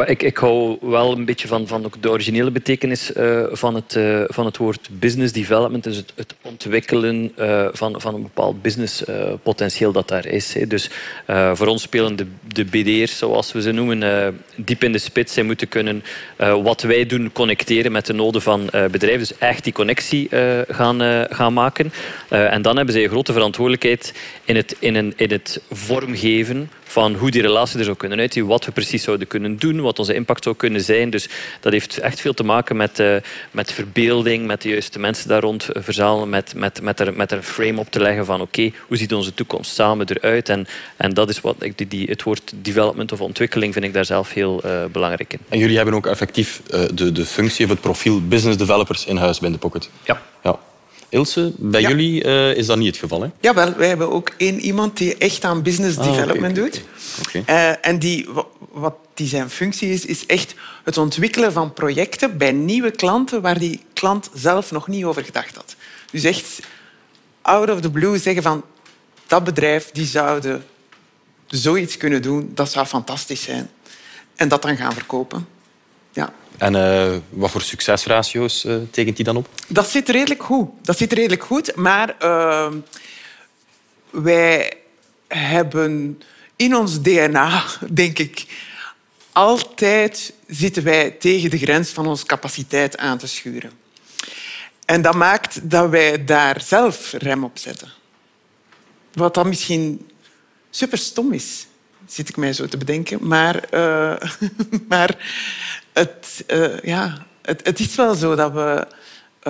Ik, 0.04 0.24
ik 0.24 0.38
hou 0.38 0.78
wel 0.82 1.12
een 1.12 1.26
beetje 1.26 1.48
van, 1.48 1.68
van 1.68 1.92
de 2.00 2.10
originele 2.10 2.52
betekenis 2.52 3.12
uh, 3.16 3.44
van, 3.52 3.76
het, 3.76 3.96
uh, 3.96 4.24
van 4.28 4.46
het 4.46 4.58
woord 4.58 4.90
business 4.92 5.34
development. 5.34 5.84
Dus 5.84 5.96
het, 5.96 6.14
het 6.16 6.36
ontwikkelen 6.42 7.32
uh, 7.40 7.68
van, 7.72 8.02
van 8.02 8.16
een 8.16 8.22
bepaald 8.22 8.62
businesspotentieel 8.62 9.92
dat 9.92 10.08
daar 10.08 10.26
is. 10.26 10.56
Dus 10.68 10.90
voor 11.54 11.68
ons 11.68 11.82
spelen 11.82 12.16
de, 12.16 12.28
de 12.48 12.66
BD'ers, 12.66 13.18
zoals 13.18 13.52
we 13.52 13.62
ze 13.62 13.72
noemen, 13.72 14.40
diep 14.56 14.84
in 14.84 14.92
de 14.92 14.98
spits. 14.98 15.34
Zij 15.34 15.44
moeten 15.44 15.68
kunnen 15.68 16.04
wat 16.38 16.82
wij 16.82 17.06
doen 17.06 17.32
connecteren 17.32 17.92
met 17.92 18.06
de 18.06 18.14
noden 18.14 18.42
van 18.42 18.66
bedrijven. 18.92 19.20
Dus 19.20 19.38
echt 19.38 19.64
die 19.64 19.74
connectie 19.74 20.30
gaan, 20.68 21.28
gaan 21.30 21.54
maken. 21.54 21.94
en 22.30 22.62
dan 22.62 22.76
hebben 22.76 22.94
zij 22.94 23.04
een 23.04 23.10
grote 23.10 23.34
verantwoordelijkheid 23.34 24.14
in 24.46 24.56
het, 24.56 24.76
in 24.80 24.96
een, 24.96 25.14
in 25.16 25.32
het 25.32 25.62
vormgeven 25.72 26.70
van 26.96 27.16
hoe 27.16 27.32
die 27.32 27.42
relatie 27.42 27.80
er 27.80 27.86
zou 27.86 27.98
kunnen 27.98 28.20
uitzien, 28.20 28.46
wat 28.46 28.66
we 28.66 28.72
precies 28.72 29.04
zouden 29.04 29.28
kunnen 29.28 29.58
doen, 29.58 29.82
wat 29.82 30.00
onze 30.00 30.14
impact 30.14 30.44
zou 30.44 30.56
kunnen 30.56 30.82
zijn. 30.82 31.10
Dus 31.10 31.28
dat 31.60 31.72
heeft 31.72 31.98
echt 31.98 32.22
veel 32.22 32.34
te 32.34 32.44
maken 32.44 32.76
met, 32.76 33.00
uh, 33.00 33.16
met 33.52 33.72
verbeelding, 33.72 34.46
met 34.46 34.62
de 34.62 34.70
juiste 34.70 35.00
mensen 35.00 35.28
daar 35.28 35.42
rond 35.42 35.68
verzamelen, 35.74 36.30
met, 36.30 36.54
met, 36.56 36.82
met, 36.82 37.00
er, 37.00 37.14
met 37.14 37.32
er 37.32 37.38
een 37.38 37.44
frame 37.44 37.80
op 37.80 37.92
te 37.92 38.00
leggen 38.00 38.26
van 38.26 38.42
oké, 38.42 38.60
okay, 38.60 38.74
hoe 38.88 38.98
ziet 38.98 39.14
onze 39.14 39.34
toekomst 39.34 39.74
samen 39.74 40.08
eruit? 40.10 40.50
En, 40.50 40.68
en 40.98 41.14
dat 41.14 41.30
is 41.30 41.42
wat 41.42 41.56
ik, 41.60 41.90
die, 41.90 42.08
het 42.08 42.24
woord 42.24 42.54
development 42.56 43.12
of 43.12 43.22
ontwikkeling 43.22 43.74
vind 43.74 43.86
ik 43.86 43.94
daar 43.94 44.06
zelf 44.06 44.34
heel 44.34 44.62
uh, 44.66 44.86
belangrijk 44.92 45.34
in. 45.34 45.40
En 45.50 45.60
jullie 45.60 45.76
hebben 45.76 45.94
ook 45.94 46.08
effectief 46.08 46.62
uh, 46.74 46.84
de, 46.94 47.12
de 47.12 47.26
functie 47.26 47.66
of 47.66 47.72
het 47.72 47.82
profiel 47.82 48.28
business 48.28 48.58
developers 48.58 49.06
in 49.06 49.18
huis 49.18 49.40
bij 49.40 49.52
de 49.52 49.58
Pocket. 49.58 49.90
Ja. 50.04 50.22
ja. 50.44 50.60
Ilse, 51.10 51.52
bij 51.58 51.82
ja. 51.82 51.88
jullie 51.90 52.24
uh, 52.24 52.56
is 52.56 52.66
dat 52.66 52.78
niet 52.78 52.88
het 52.88 52.98
geval, 52.98 53.22
hè? 53.22 53.30
Jawel, 53.40 53.74
wij 53.74 53.88
hebben 53.88 54.12
ook 54.12 54.32
één 54.38 54.60
iemand 54.60 54.98
die 54.98 55.18
echt 55.18 55.44
aan 55.44 55.62
business 55.62 55.98
Ah, 55.98 56.06
development 56.06 56.56
doet. 56.56 56.82
Uh, 57.50 57.86
en 57.86 58.00
die, 58.00 58.28
wa- 58.30 58.46
wat 58.72 58.96
die 59.14 59.28
zijn 59.28 59.50
functie 59.50 59.90
is, 59.90 60.06
is 60.06 60.26
echt 60.26 60.54
het 60.84 60.98
ontwikkelen 60.98 61.52
van 61.54 61.74
projecten 61.74 62.38
bij 62.38 62.52
nieuwe 62.52 62.92
klanten 62.92 63.42
waar 63.42 63.60
die 63.60 63.80
klant 63.94 64.30
zelf 64.34 64.72
nog 64.72 64.88
niet 64.88 65.04
over 65.04 65.24
gedacht 65.26 65.56
had. 65.56 65.76
Dus 66.12 66.24
echt 66.24 66.60
out 67.42 67.70
of 67.70 67.82
the 67.82 67.92
blue 67.92 68.18
zeggen 68.20 68.44
van 68.44 68.64
dat 69.28 69.44
bedrijf 69.44 69.90
die 69.92 70.06
zouden 70.06 70.64
zoiets 71.48 71.98
kunnen 71.98 72.22
doen, 72.22 72.52
dat 72.54 72.72
zou 72.72 72.86
fantastisch 72.86 73.42
zijn. 73.42 73.70
En 74.36 74.48
dat 74.48 74.62
dan 74.62 74.78
gaan 74.78 74.94
verkopen. 74.94 75.48
En 76.58 76.74
uh, 76.74 77.16
wat 77.30 77.52
voor 77.52 77.62
succesratio's 77.62 78.66
uh, 78.66 78.76
tekent 78.92 79.16
die 79.16 79.26
dan 79.26 79.38
op? 79.38 79.48
Dat 79.68 79.90
zit 79.90 80.10
redelijk 80.10 80.44
goed. 80.44 80.70
Dat 80.82 80.98
zit 80.98 81.14
redelijk 81.14 81.44
goed, 81.44 81.76
maar 81.76 82.16
uh, 82.22 82.72
wij 84.10 84.74
hebben 85.28 86.22
in 86.56 86.76
ons 86.76 87.02
DNA, 87.02 87.64
denk 87.90 88.20
ik, 88.20 88.46
altijd 89.32 90.34
zitten 90.48 90.84
wij 90.84 91.12
tegen 91.12 91.50
de 91.50 91.58
grens 91.58 91.90
van 91.90 92.08
onze 92.08 92.26
capaciteit 92.26 92.98
aan 92.98 93.18
te 93.18 93.28
schuren. 93.28 93.72
En 94.86 95.02
dat 95.02 95.16
maakt 95.16 95.70
dat 95.70 95.90
wij 95.90 96.26
daar 96.26 96.62
zelf 96.62 97.12
rem 97.12 97.44
op 97.44 97.58
zetten. 97.58 97.92
Wat 99.14 99.34
dan 99.34 99.48
misschien 99.48 100.10
super 100.70 100.98
stom 100.98 101.34
is, 101.34 101.68
zit 102.06 102.30
ik 102.30 102.38
mij 102.38 102.54
zo 102.54 102.68
te 102.68 102.78
bedenken. 102.78 103.28
Maar, 103.28 103.64
uh, 103.74 104.16
maar 104.90 105.18
het, 105.96 106.44
uh, 106.48 106.80
ja, 106.80 107.26
het, 107.42 107.66
het, 107.66 107.80
is 107.80 107.96
wel 107.96 108.16
zo 108.16 108.36
dat 108.36 108.52
we 108.52 108.88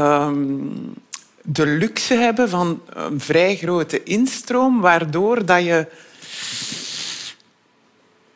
um, 0.02 0.94
de 1.42 1.66
luxe 1.66 2.14
hebben 2.14 2.50
van 2.50 2.82
een 2.94 3.20
vrij 3.20 3.56
grote 3.56 4.04
instroom, 4.04 4.82
waardoor 4.82 5.46
dat 5.46 5.64
je 5.64 5.88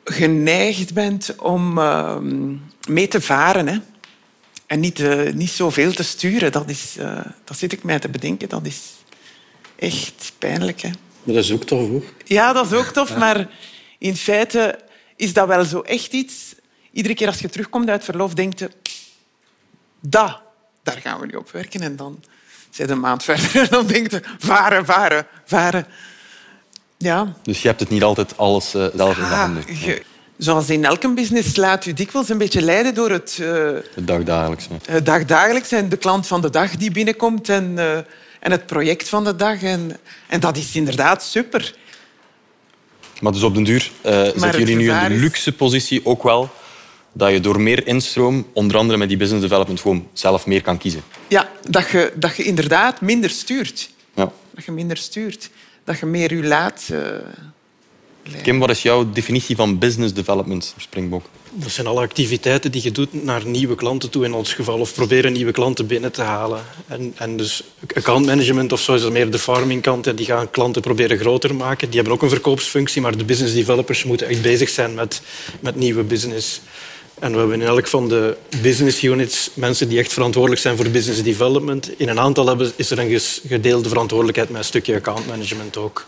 geneigd 0.03 0.93
bent 0.93 1.35
om 1.39 1.77
uh, 1.77 2.17
mee 2.87 3.07
te 3.07 3.21
varen. 3.21 3.67
Hè. 3.67 3.77
En 4.65 4.79
niet, 4.79 4.99
uh, 4.99 5.33
niet 5.33 5.49
zoveel 5.49 5.93
te 5.93 6.03
sturen. 6.03 6.51
Dat, 6.51 6.69
is, 6.69 6.95
uh, 6.99 7.19
dat 7.43 7.57
zit 7.57 7.71
ik 7.71 7.83
mij 7.83 7.99
te 7.99 8.09
bedenken. 8.09 8.49
Dat 8.49 8.65
is 8.65 8.81
echt 9.75 10.31
pijnlijk. 10.37 10.81
Hè. 10.81 10.89
Maar 11.23 11.35
dat 11.35 11.43
is 11.43 11.51
ook 11.51 11.63
tof, 11.63 11.87
hoor. 11.87 12.03
Ja, 12.25 12.53
dat 12.53 12.65
is 12.65 12.73
ook 12.77 12.85
tof. 12.85 13.17
Maar 13.17 13.49
in 13.97 14.15
feite 14.15 14.79
is 15.15 15.33
dat 15.33 15.47
wel 15.47 15.65
zo 15.65 15.79
echt 15.79 16.13
iets... 16.13 16.48
Iedere 16.99 17.15
keer 17.15 17.27
als 17.27 17.39
je 17.39 17.49
terugkomt 17.49 17.89
uit 17.89 18.03
verlof, 18.03 18.33
denk 18.33 18.59
je... 18.59 18.69
Dat, 19.99 20.39
daar 20.83 20.97
gaan 21.03 21.19
we 21.19 21.25
nu 21.25 21.33
op 21.33 21.51
werken. 21.51 21.81
En 21.81 21.95
dan 21.95 22.23
zit 22.69 22.89
een 22.89 22.99
maand 22.99 23.23
verder 23.23 23.55
en 23.55 23.67
dan 23.69 23.87
denk 23.87 24.11
je... 24.11 24.21
Varen, 24.39 24.85
varen, 24.85 25.25
varen. 25.45 25.85
Ja. 26.97 27.33
Dus 27.43 27.61
je 27.61 27.67
hebt 27.67 27.79
het 27.79 27.89
niet 27.89 28.03
altijd 28.03 28.37
alles 28.37 28.75
uh, 28.75 28.85
zelf 28.95 29.17
in 29.17 29.23
de 29.23 29.29
handen. 29.29 29.63
Je, 29.67 30.03
zoals 30.37 30.69
in 30.69 30.85
elke 30.85 31.13
business 31.13 31.55
laat 31.55 31.85
u 31.85 31.93
dikwijls 31.93 32.29
een 32.29 32.37
beetje 32.37 32.61
leiden 32.61 32.93
door 32.93 33.09
het... 33.11 33.37
Uh, 33.41 33.77
het 33.95 34.07
dagdagelijks. 34.07 34.67
Het 34.85 35.05
dagdagelijks 35.05 35.71
en 35.71 35.89
de 35.89 35.97
klant 35.97 36.27
van 36.27 36.41
de 36.41 36.49
dag 36.49 36.75
die 36.75 36.91
binnenkomt 36.91 37.49
en, 37.49 37.71
uh, 37.77 37.97
en 38.39 38.51
het 38.51 38.65
project 38.65 39.09
van 39.09 39.23
de 39.23 39.35
dag. 39.35 39.61
En, 39.61 39.97
en 40.27 40.39
dat 40.39 40.57
is 40.57 40.75
inderdaad 40.75 41.23
super. 41.23 41.75
Maar 43.21 43.31
dus 43.31 43.43
op 43.43 43.53
den 43.53 43.63
duur 43.63 43.91
uh, 44.05 44.11
zetten 44.11 44.59
jullie 44.59 44.75
nu 44.75 44.91
in 44.91 45.09
de 45.09 45.15
luxe 45.15 45.51
positie 45.51 46.05
ook 46.05 46.23
wel 46.23 46.57
dat 47.13 47.31
je 47.31 47.39
door 47.39 47.61
meer 47.61 47.87
instroom, 47.87 48.47
onder 48.53 48.77
andere 48.77 48.97
met 48.97 49.07
die 49.07 49.17
business 49.17 49.43
development, 49.43 49.81
gewoon 49.81 50.07
zelf 50.13 50.45
meer 50.45 50.61
kan 50.61 50.77
kiezen. 50.77 51.01
Ja, 51.27 51.49
dat 51.69 51.89
je, 51.89 52.11
dat 52.15 52.35
je 52.35 52.43
inderdaad 52.43 53.01
minder 53.01 53.29
stuurt. 53.29 53.89
Ja. 54.15 54.31
Dat 54.51 54.65
je 54.65 54.71
minder 54.71 54.97
stuurt. 54.97 55.49
Dat 55.83 55.99
je 55.99 56.05
meer 56.05 56.35
je 56.35 56.43
laat... 56.43 56.87
Uh, 56.91 56.99
Kim, 58.43 58.59
wat 58.59 58.69
is 58.69 58.81
jouw 58.81 59.11
definitie 59.11 59.55
van 59.55 59.77
business 59.77 60.13
development, 60.13 60.73
Springbok? 60.77 61.25
Dat 61.51 61.71
zijn 61.71 61.87
alle 61.87 62.01
activiteiten 62.01 62.71
die 62.71 62.83
je 62.83 62.91
doet 62.91 63.23
naar 63.23 63.45
nieuwe 63.45 63.75
klanten 63.75 64.09
toe 64.09 64.25
in 64.25 64.33
ons 64.33 64.53
geval. 64.53 64.79
Of 64.79 64.93
proberen 64.93 65.33
nieuwe 65.33 65.51
klanten 65.51 65.87
binnen 65.87 66.11
te 66.11 66.21
halen. 66.21 66.61
En, 66.87 67.13
en 67.17 67.37
dus 67.37 67.63
account 67.95 68.25
management 68.25 68.71
of 68.71 68.81
zo 68.81 68.93
is 68.93 69.09
meer 69.09 69.31
de 69.31 69.39
farming 69.39 69.81
kant. 69.81 70.07
En 70.07 70.15
die 70.15 70.25
gaan 70.25 70.51
klanten 70.51 70.81
proberen 70.81 71.17
groter 71.17 71.55
maken. 71.55 71.87
Die 71.87 71.95
hebben 71.95 72.13
ook 72.13 72.21
een 72.21 72.29
verkoopsfunctie, 72.29 73.01
maar 73.01 73.17
de 73.17 73.25
business 73.25 73.53
developers 73.53 74.03
moeten 74.03 74.27
echt 74.27 74.41
bezig 74.41 74.69
zijn 74.69 74.93
met, 74.93 75.21
met 75.59 75.75
nieuwe 75.75 76.03
business. 76.03 76.61
En 77.19 77.31
we 77.31 77.37
hebben 77.37 77.61
in 77.61 77.67
elk 77.67 77.87
van 77.87 78.07
de 78.07 78.37
business 78.61 79.03
units 79.03 79.49
mensen 79.53 79.89
die 79.89 79.99
echt 79.99 80.13
verantwoordelijk 80.13 80.61
zijn 80.61 80.75
voor 80.75 80.89
business 80.89 81.23
development. 81.23 81.99
In 81.99 82.09
een 82.09 82.19
aantal 82.19 82.47
hebben, 82.47 82.71
is 82.75 82.91
er 82.91 82.99
een 82.99 83.19
gedeelde 83.47 83.89
verantwoordelijkheid 83.89 84.49
met 84.49 84.59
een 84.59 84.65
stukje 84.65 84.95
account 84.95 85.27
management 85.27 85.77
ook. 85.77 86.05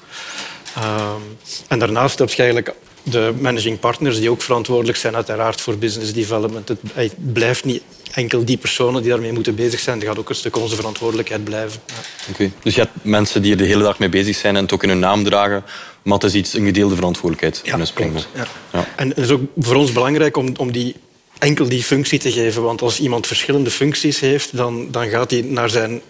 Um, 0.77 1.37
en 1.67 1.79
daarnaast 1.79 2.19
heb 2.19 2.29
je 2.29 2.43
eigenlijk 2.43 2.75
de 3.03 3.33
managing 3.39 3.79
partners 3.79 4.19
die 4.19 4.29
ook 4.29 4.41
verantwoordelijk 4.41 4.97
zijn 4.97 5.15
uiteraard 5.15 5.61
voor 5.61 5.77
business 5.77 6.13
development. 6.13 6.67
Het 6.67 7.33
blijft 7.33 7.65
niet 7.65 7.83
enkel 8.13 8.45
die 8.45 8.57
personen 8.57 9.01
die 9.01 9.11
daarmee 9.11 9.33
moeten 9.33 9.55
bezig 9.55 9.79
zijn. 9.79 10.01
Er 10.01 10.07
gaat 10.07 10.19
ook 10.19 10.29
een 10.29 10.35
stuk 10.35 10.57
onze 10.57 10.75
verantwoordelijkheid 10.75 11.43
blijven. 11.43 11.81
Ja. 11.85 11.93
Okay. 12.33 12.51
Dus 12.63 12.75
je 12.75 12.81
hebt 12.81 12.93
mensen 13.01 13.41
die 13.41 13.51
er 13.51 13.57
de 13.57 13.65
hele 13.65 13.83
dag 13.83 13.99
mee 13.99 14.09
bezig 14.09 14.35
zijn 14.35 14.55
en 14.55 14.63
het 14.63 14.73
ook 14.73 14.83
in 14.83 14.89
hun 14.89 14.99
naam 14.99 15.23
dragen. 15.23 15.63
Maar 16.01 16.13
het 16.13 16.23
is 16.23 16.33
iets, 16.33 16.53
een 16.53 16.65
gedeelde 16.65 16.95
verantwoordelijkheid 16.95 17.61
ja, 17.63 17.73
in 17.73 18.05
een. 18.05 18.13
Ja. 18.33 18.47
Ja. 18.73 18.87
En 18.95 19.09
het 19.09 19.17
is 19.17 19.29
ook 19.29 19.41
voor 19.57 19.75
ons 19.75 19.91
belangrijk 19.91 20.37
om, 20.37 20.53
om 20.57 20.71
die 20.71 20.95
enkel 21.37 21.69
die 21.69 21.83
functie 21.83 22.19
te 22.19 22.31
geven. 22.31 22.63
Want 22.63 22.81
als 22.81 22.99
iemand 22.99 23.27
verschillende 23.27 23.71
functies 23.71 24.19
heeft, 24.19 24.57
dan, 24.57 24.91
dan 24.91 25.09
gaat 25.09 25.31
hij 25.31 25.41
naar 25.41 25.69
zijn 25.69 26.01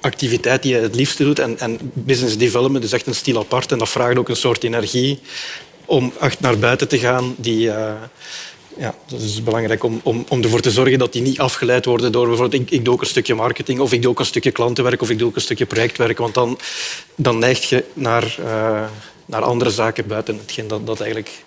activiteit 0.00 0.62
die 0.62 0.72
hij 0.72 0.82
het 0.82 0.94
liefste 0.94 1.24
doet. 1.24 1.38
En, 1.38 1.58
en 1.58 1.78
business 1.92 2.36
development 2.36 2.84
is 2.84 2.92
echt 2.92 3.06
een 3.06 3.14
stil 3.14 3.38
apart. 3.38 3.72
En 3.72 3.78
dat 3.78 3.88
vraagt 3.88 4.18
ook 4.18 4.28
een 4.28 4.36
soort 4.36 4.64
energie 4.64 5.20
om 5.84 6.12
echt 6.20 6.40
naar 6.40 6.58
buiten 6.58 6.88
te 6.88 6.98
gaan. 6.98 7.34
Die, 7.38 7.66
uh, 7.66 7.92
ja, 8.76 8.94
dat 9.06 9.20
is 9.20 9.42
belangrijk 9.42 9.82
om, 9.82 10.00
om, 10.02 10.24
om 10.28 10.42
ervoor 10.42 10.60
te 10.60 10.70
zorgen 10.70 10.98
dat 10.98 11.12
die 11.12 11.22
niet 11.22 11.38
afgeleid 11.38 11.84
worden 11.84 12.12
door 12.12 12.26
bijvoorbeeld 12.28 12.62
ik, 12.62 12.70
ik 12.70 12.84
doe 12.84 12.94
ook 12.94 13.00
een 13.00 13.06
stukje 13.06 13.34
marketing 13.34 13.80
of 13.80 13.92
ik 13.92 14.02
doe 14.02 14.10
ook 14.10 14.18
een 14.18 14.26
stukje 14.26 14.50
klantenwerk 14.50 15.02
of 15.02 15.10
ik 15.10 15.18
doe 15.18 15.28
ook 15.28 15.34
een 15.34 15.40
stukje 15.40 15.66
projectwerk. 15.66 16.18
Want 16.18 16.34
dan, 16.34 16.58
dan 17.14 17.38
neig 17.38 17.68
je 17.68 17.84
naar, 17.92 18.36
uh, 18.40 18.84
naar 19.26 19.42
andere 19.42 19.70
zaken 19.70 20.06
buiten 20.06 20.38
hetgeen 20.38 20.68
dat, 20.68 20.86
dat 20.86 21.00
eigenlijk 21.00 21.44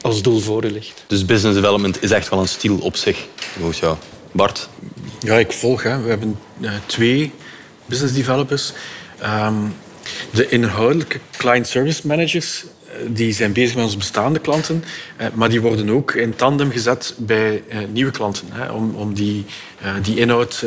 als 0.00 0.22
doel 0.22 0.40
voor 0.40 0.64
je 0.64 0.70
ligt. 0.70 1.04
Dus 1.06 1.24
business 1.24 1.60
development 1.60 2.02
is 2.02 2.10
echt 2.10 2.28
wel 2.28 2.40
een 2.40 2.48
stil 2.48 2.78
op 2.78 2.96
zich. 2.96 3.26
Ja. 3.80 3.98
Bart? 4.32 4.68
Ja, 5.20 5.38
ik 5.38 5.52
volg. 5.52 5.82
Hè. 5.82 6.02
We 6.02 6.08
hebben 6.08 6.38
uh, 6.60 6.72
twee 6.86 7.32
business 7.86 8.14
developers. 8.14 8.72
Um, 9.22 9.74
de 10.30 10.48
inhoudelijke 10.48 11.20
client 11.36 11.66
service 11.66 12.06
managers 12.06 12.64
die 13.06 13.32
zijn 13.32 13.52
bezig 13.52 13.74
met 13.74 13.84
onze 13.84 13.96
bestaande 13.96 14.38
klanten, 14.38 14.84
maar 15.34 15.48
die 15.48 15.60
worden 15.60 15.90
ook 15.90 16.12
in 16.12 16.36
tandem 16.36 16.70
gezet 16.70 17.14
bij 17.16 17.62
nieuwe 17.92 18.10
klanten. 18.10 18.48
Om, 18.96 19.14
die, 19.14 19.44
die 20.02 20.18
inhoud, 20.18 20.64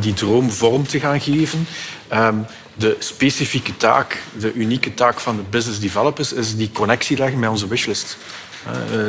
die 0.00 0.14
droom 0.14 0.50
vorm 0.50 0.86
te 0.86 1.00
gaan 1.00 1.20
geven. 1.20 1.66
Ehm, 2.08 2.36
de 2.74 2.96
specifieke 2.98 3.76
taak, 3.76 4.22
de 4.38 4.52
unieke 4.52 4.94
taak 4.94 5.20
van 5.20 5.36
de 5.36 5.42
business 5.50 5.80
developers 5.80 6.32
is 6.32 6.56
die 6.56 6.70
connectie 6.72 7.16
leggen 7.16 7.38
met 7.38 7.50
onze 7.50 7.68
wishlist. 7.68 8.16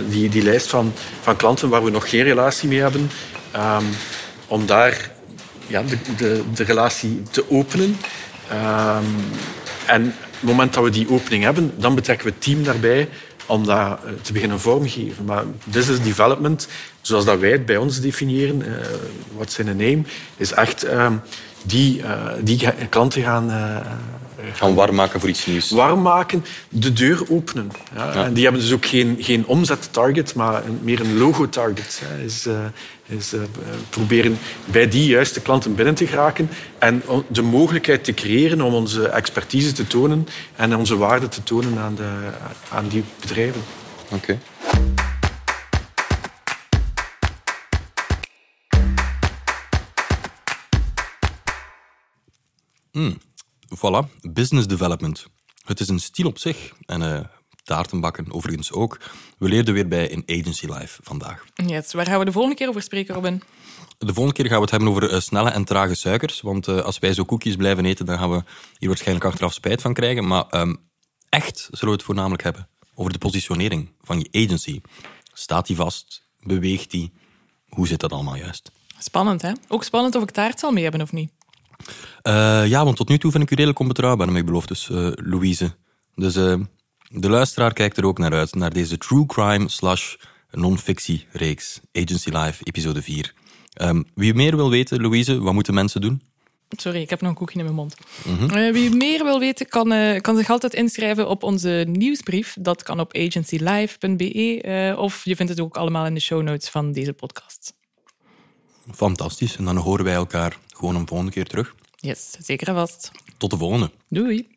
Die, 0.10 0.30
die 0.30 0.44
lijst 0.44 0.68
van, 0.68 0.94
van 1.22 1.36
klanten 1.36 1.70
waar 1.70 1.84
we 1.84 1.90
nog 1.90 2.10
geen 2.10 2.24
relatie 2.24 2.70
mee 2.70 2.80
hebben, 2.80 3.12
um, 3.56 3.86
om 4.48 4.66
daar 4.66 5.12
ja, 5.68 5.84
de, 5.84 5.98
de, 6.18 6.44
de 6.54 6.64
relatie 6.64 7.22
te 7.32 7.50
openen. 7.50 7.98
Um, 8.52 9.16
en 9.86 10.16
het 10.40 10.50
moment 10.50 10.74
dat 10.74 10.84
we 10.84 10.90
die 10.90 11.10
opening 11.10 11.44
hebben, 11.44 11.74
dan 11.78 11.96
betrekken 11.96 12.28
we 12.28 12.34
het 12.34 12.42
team 12.42 12.64
daarbij 12.64 13.10
om 13.46 13.66
dat 13.66 14.00
te 14.22 14.34
beginnen 14.34 14.60
vormgeven. 14.60 15.26
Maar 15.26 15.44
business 15.64 16.02
development, 16.02 16.68
zoals 17.02 17.26
dat 17.26 17.40
wij 17.40 17.52
het 17.52 17.66
bij 17.66 17.78
ons 17.78 18.02
definiëren, 18.02 18.60
uh, 18.60 18.76
wat 19.38 19.52
zijn 19.52 19.68
een 19.68 19.78
name, 19.78 20.02
is 20.38 20.52
echt 20.52 20.86
uh, 20.86 21.12
die, 21.64 22.00
uh, 22.00 22.32
die 22.42 22.70
klanten 22.90 23.22
gaan... 23.22 23.52
gaan 24.54 24.74
warm 24.74 24.96
maken 24.96 25.20
voor 25.20 25.30
iets 25.30 25.46
nieuws. 25.46 25.70
Warm 25.70 26.02
maken, 26.02 26.46
de 26.70 26.94
deur 26.94 27.22
openen. 27.30 27.72
Ja. 27.96 28.14
Ja. 28.14 28.26
En 28.26 28.34
die 28.34 28.44
hebben 28.44 28.62
dus 28.62 28.74
ook 28.74 28.86
geen, 28.86 29.18
geen 29.20 29.46
omzettarget, 29.46 30.36
maar 30.36 30.66
een, 30.66 30.80
meer 30.82 31.00
een 31.00 31.18
logo-target. 31.18 32.02
Is, 32.26 32.48
is 33.06 33.34
uh, 33.34 33.42
proberen 33.90 34.38
bij 34.66 34.88
die 34.88 35.08
juiste 35.08 35.42
klanten 35.42 35.76
binnen 35.76 35.96
te 35.96 36.08
geraken 36.08 36.50
en 36.78 37.04
de 37.28 37.42
mogelijkheid 37.42 38.04
te 38.04 38.14
creëren 38.14 38.62
om 38.62 38.74
onze 38.74 39.08
expertise 39.08 39.72
te 39.72 39.88
tonen 39.88 40.28
en 40.56 40.76
onze 40.76 40.98
waarde 40.98 41.28
te 41.28 41.44
tonen 41.44 41.78
aan, 41.80 41.96
de, 41.96 42.10
aan 42.72 42.88
die 42.88 43.04
bedrijven. 43.20 43.62
Oké. 44.12 44.16
Okay. 44.16 44.40
Mm, 53.00 53.18
voilà, 53.76 54.32
business 54.32 54.68
development. 54.68 55.26
Het 55.66 55.80
is 55.80 55.88
een 55.88 56.00
stil 56.00 56.28
op 56.28 56.38
zich 56.38 56.74
en 56.86 57.02
uh, 57.02 57.20
taartenbakken 57.64 58.34
overigens 58.34 58.72
ook. 58.72 59.00
We 59.38 59.48
leerden 59.48 59.74
weer 59.74 59.88
bij 59.88 60.08
in 60.08 60.24
Agency 60.26 60.66
Live 60.66 61.00
vandaag. 61.04 61.46
Yes, 61.56 61.94
waar 61.94 62.06
gaan 62.06 62.20
we 62.20 62.26
de 62.26 62.32
volgende 62.32 62.58
keer 62.58 62.68
over 62.68 62.82
spreken, 62.82 63.16
Robin? 63.16 63.42
De 63.98 64.14
volgende 64.14 64.34
keer 64.34 64.46
gaan 64.46 64.56
we 64.56 64.62
het 64.62 64.72
hebben 64.72 64.90
over 64.90 65.14
uh, 65.14 65.20
snelle 65.20 65.50
en 65.50 65.64
trage 65.64 65.96
suikers. 65.96 66.42
Want 66.42 66.68
uh, 66.68 66.82
als 66.82 67.00
wij 67.00 67.14
zo 67.14 67.24
koekjes 67.24 67.56
blijven 67.56 67.86
eten, 67.86 68.06
dan 68.06 68.18
gaan 68.18 68.32
we 68.32 68.44
hier 68.78 68.90
waarschijnlijk 68.90 69.26
achteraf 69.26 69.54
spijt 69.54 69.82
van 69.82 69.94
krijgen. 69.94 70.28
Maar 70.28 70.46
um, 70.52 70.78
echt 71.30 71.58
zullen 71.72 71.94
we 71.94 72.00
het 72.00 72.04
voornamelijk 72.04 72.44
hebben 72.44 72.70
over 72.96 73.12
de 73.12 73.18
positionering 73.18 73.92
van 74.02 74.20
je 74.20 74.46
agency. 74.46 74.82
Staat 75.34 75.68
die 75.68 75.76
vast? 75.76 76.22
Beweegt 76.40 76.92
die? 76.92 77.12
Hoe 77.68 77.88
zit 77.88 78.00
dat 78.00 78.12
allemaal 78.12 78.36
juist? 78.36 78.72
Spannend, 78.98 79.42
hè? 79.42 79.52
Ook 79.68 79.84
spannend 79.84 80.16
of 80.16 80.24
ik 80.24 80.32
taart 80.32 80.60
zal 80.60 80.72
mee 80.72 80.84
hebben 80.84 81.02
of 81.02 81.12
niet. 81.12 81.32
Eh, 82.22 82.68
ja, 82.68 82.84
want 82.84 82.98
tot 82.98 83.10
nu 83.10 83.18
toe 83.18 83.32
vind 83.32 83.44
ik 83.44 83.52
u 83.52 83.56
redelijk 83.56 83.80
onbetrouwbaar 83.80 84.32
met 84.32 84.46
beloftes, 84.46 84.86
dus, 84.86 84.98
uh, 84.98 85.08
eh, 85.08 85.14
Louise. 85.16 85.72
Dus 86.16 86.36
eh, 86.36 86.60
de 87.08 87.30
luisteraar 87.30 87.74
kijkt 87.74 87.98
er 87.98 88.06
ook 88.06 88.18
naar 88.18 88.34
uit, 88.34 88.56
naar 88.56 88.74
deze 88.74 88.98
true 88.98 89.26
crime 89.26 89.70
slash 89.70 90.16
non-fictie 90.52 91.28
reeks, 91.32 91.80
Agency 91.94 92.30
Live, 92.30 92.64
episode 92.64 93.02
4. 93.02 93.34
Ehm, 93.74 94.04
wie 94.16 94.34
meer 94.34 94.56
wil 94.56 94.70
weten, 94.70 95.02
Louise, 95.02 95.40
wat 95.40 95.54
moeten 95.54 95.74
mensen 95.74 96.02
doen? 96.02 96.22
Sorry, 96.70 97.02
ik 97.02 97.10
heb 97.10 97.22
nog 97.22 97.30
een 97.30 97.36
koekje 97.36 97.58
in 97.58 97.64
mijn 97.64 97.76
mond. 97.76 97.96
Mhm. 98.26 98.72
Wie 98.72 98.96
meer 98.96 99.24
wil 99.24 99.40
weten, 99.40 99.68
kan, 99.68 99.94
kan, 100.22 100.36
zich 100.36 100.50
altijd 100.50 100.74
inschrijven 100.74 101.30
op 101.30 101.44
onze 101.44 101.86
nieuwsbrief. 101.88 102.56
Dat 102.60 102.84
kan 102.84 103.00
op 103.00 103.16
agencylive.be. 103.16 104.96
Of 104.98 105.26
je 105.26 105.36
vindt 105.36 105.52
het 105.52 105.62
ook 105.62 105.78
allemaal 105.78 106.06
in 106.06 106.14
de 106.14 106.20
show 106.20 106.42
notes 106.42 106.70
van 106.70 106.92
deze 106.92 107.14
podcast. 107.14 107.74
Fantastisch. 108.94 109.58
En 109.58 109.66
dan 109.66 109.78
horen 109.78 110.06
wij 110.06 110.14
elkaar 110.14 110.58
gewoon 110.68 110.96
een 110.96 111.08
volgende 111.08 111.32
keer 111.32 111.46
terug. 111.46 111.76
Yes, 111.96 112.36
zeker 112.40 112.68
en 112.68 112.74
vast. 112.74 113.12
Tot 113.38 113.50
de 113.50 113.58
volgende. 113.58 113.92
Doei. 114.10 114.48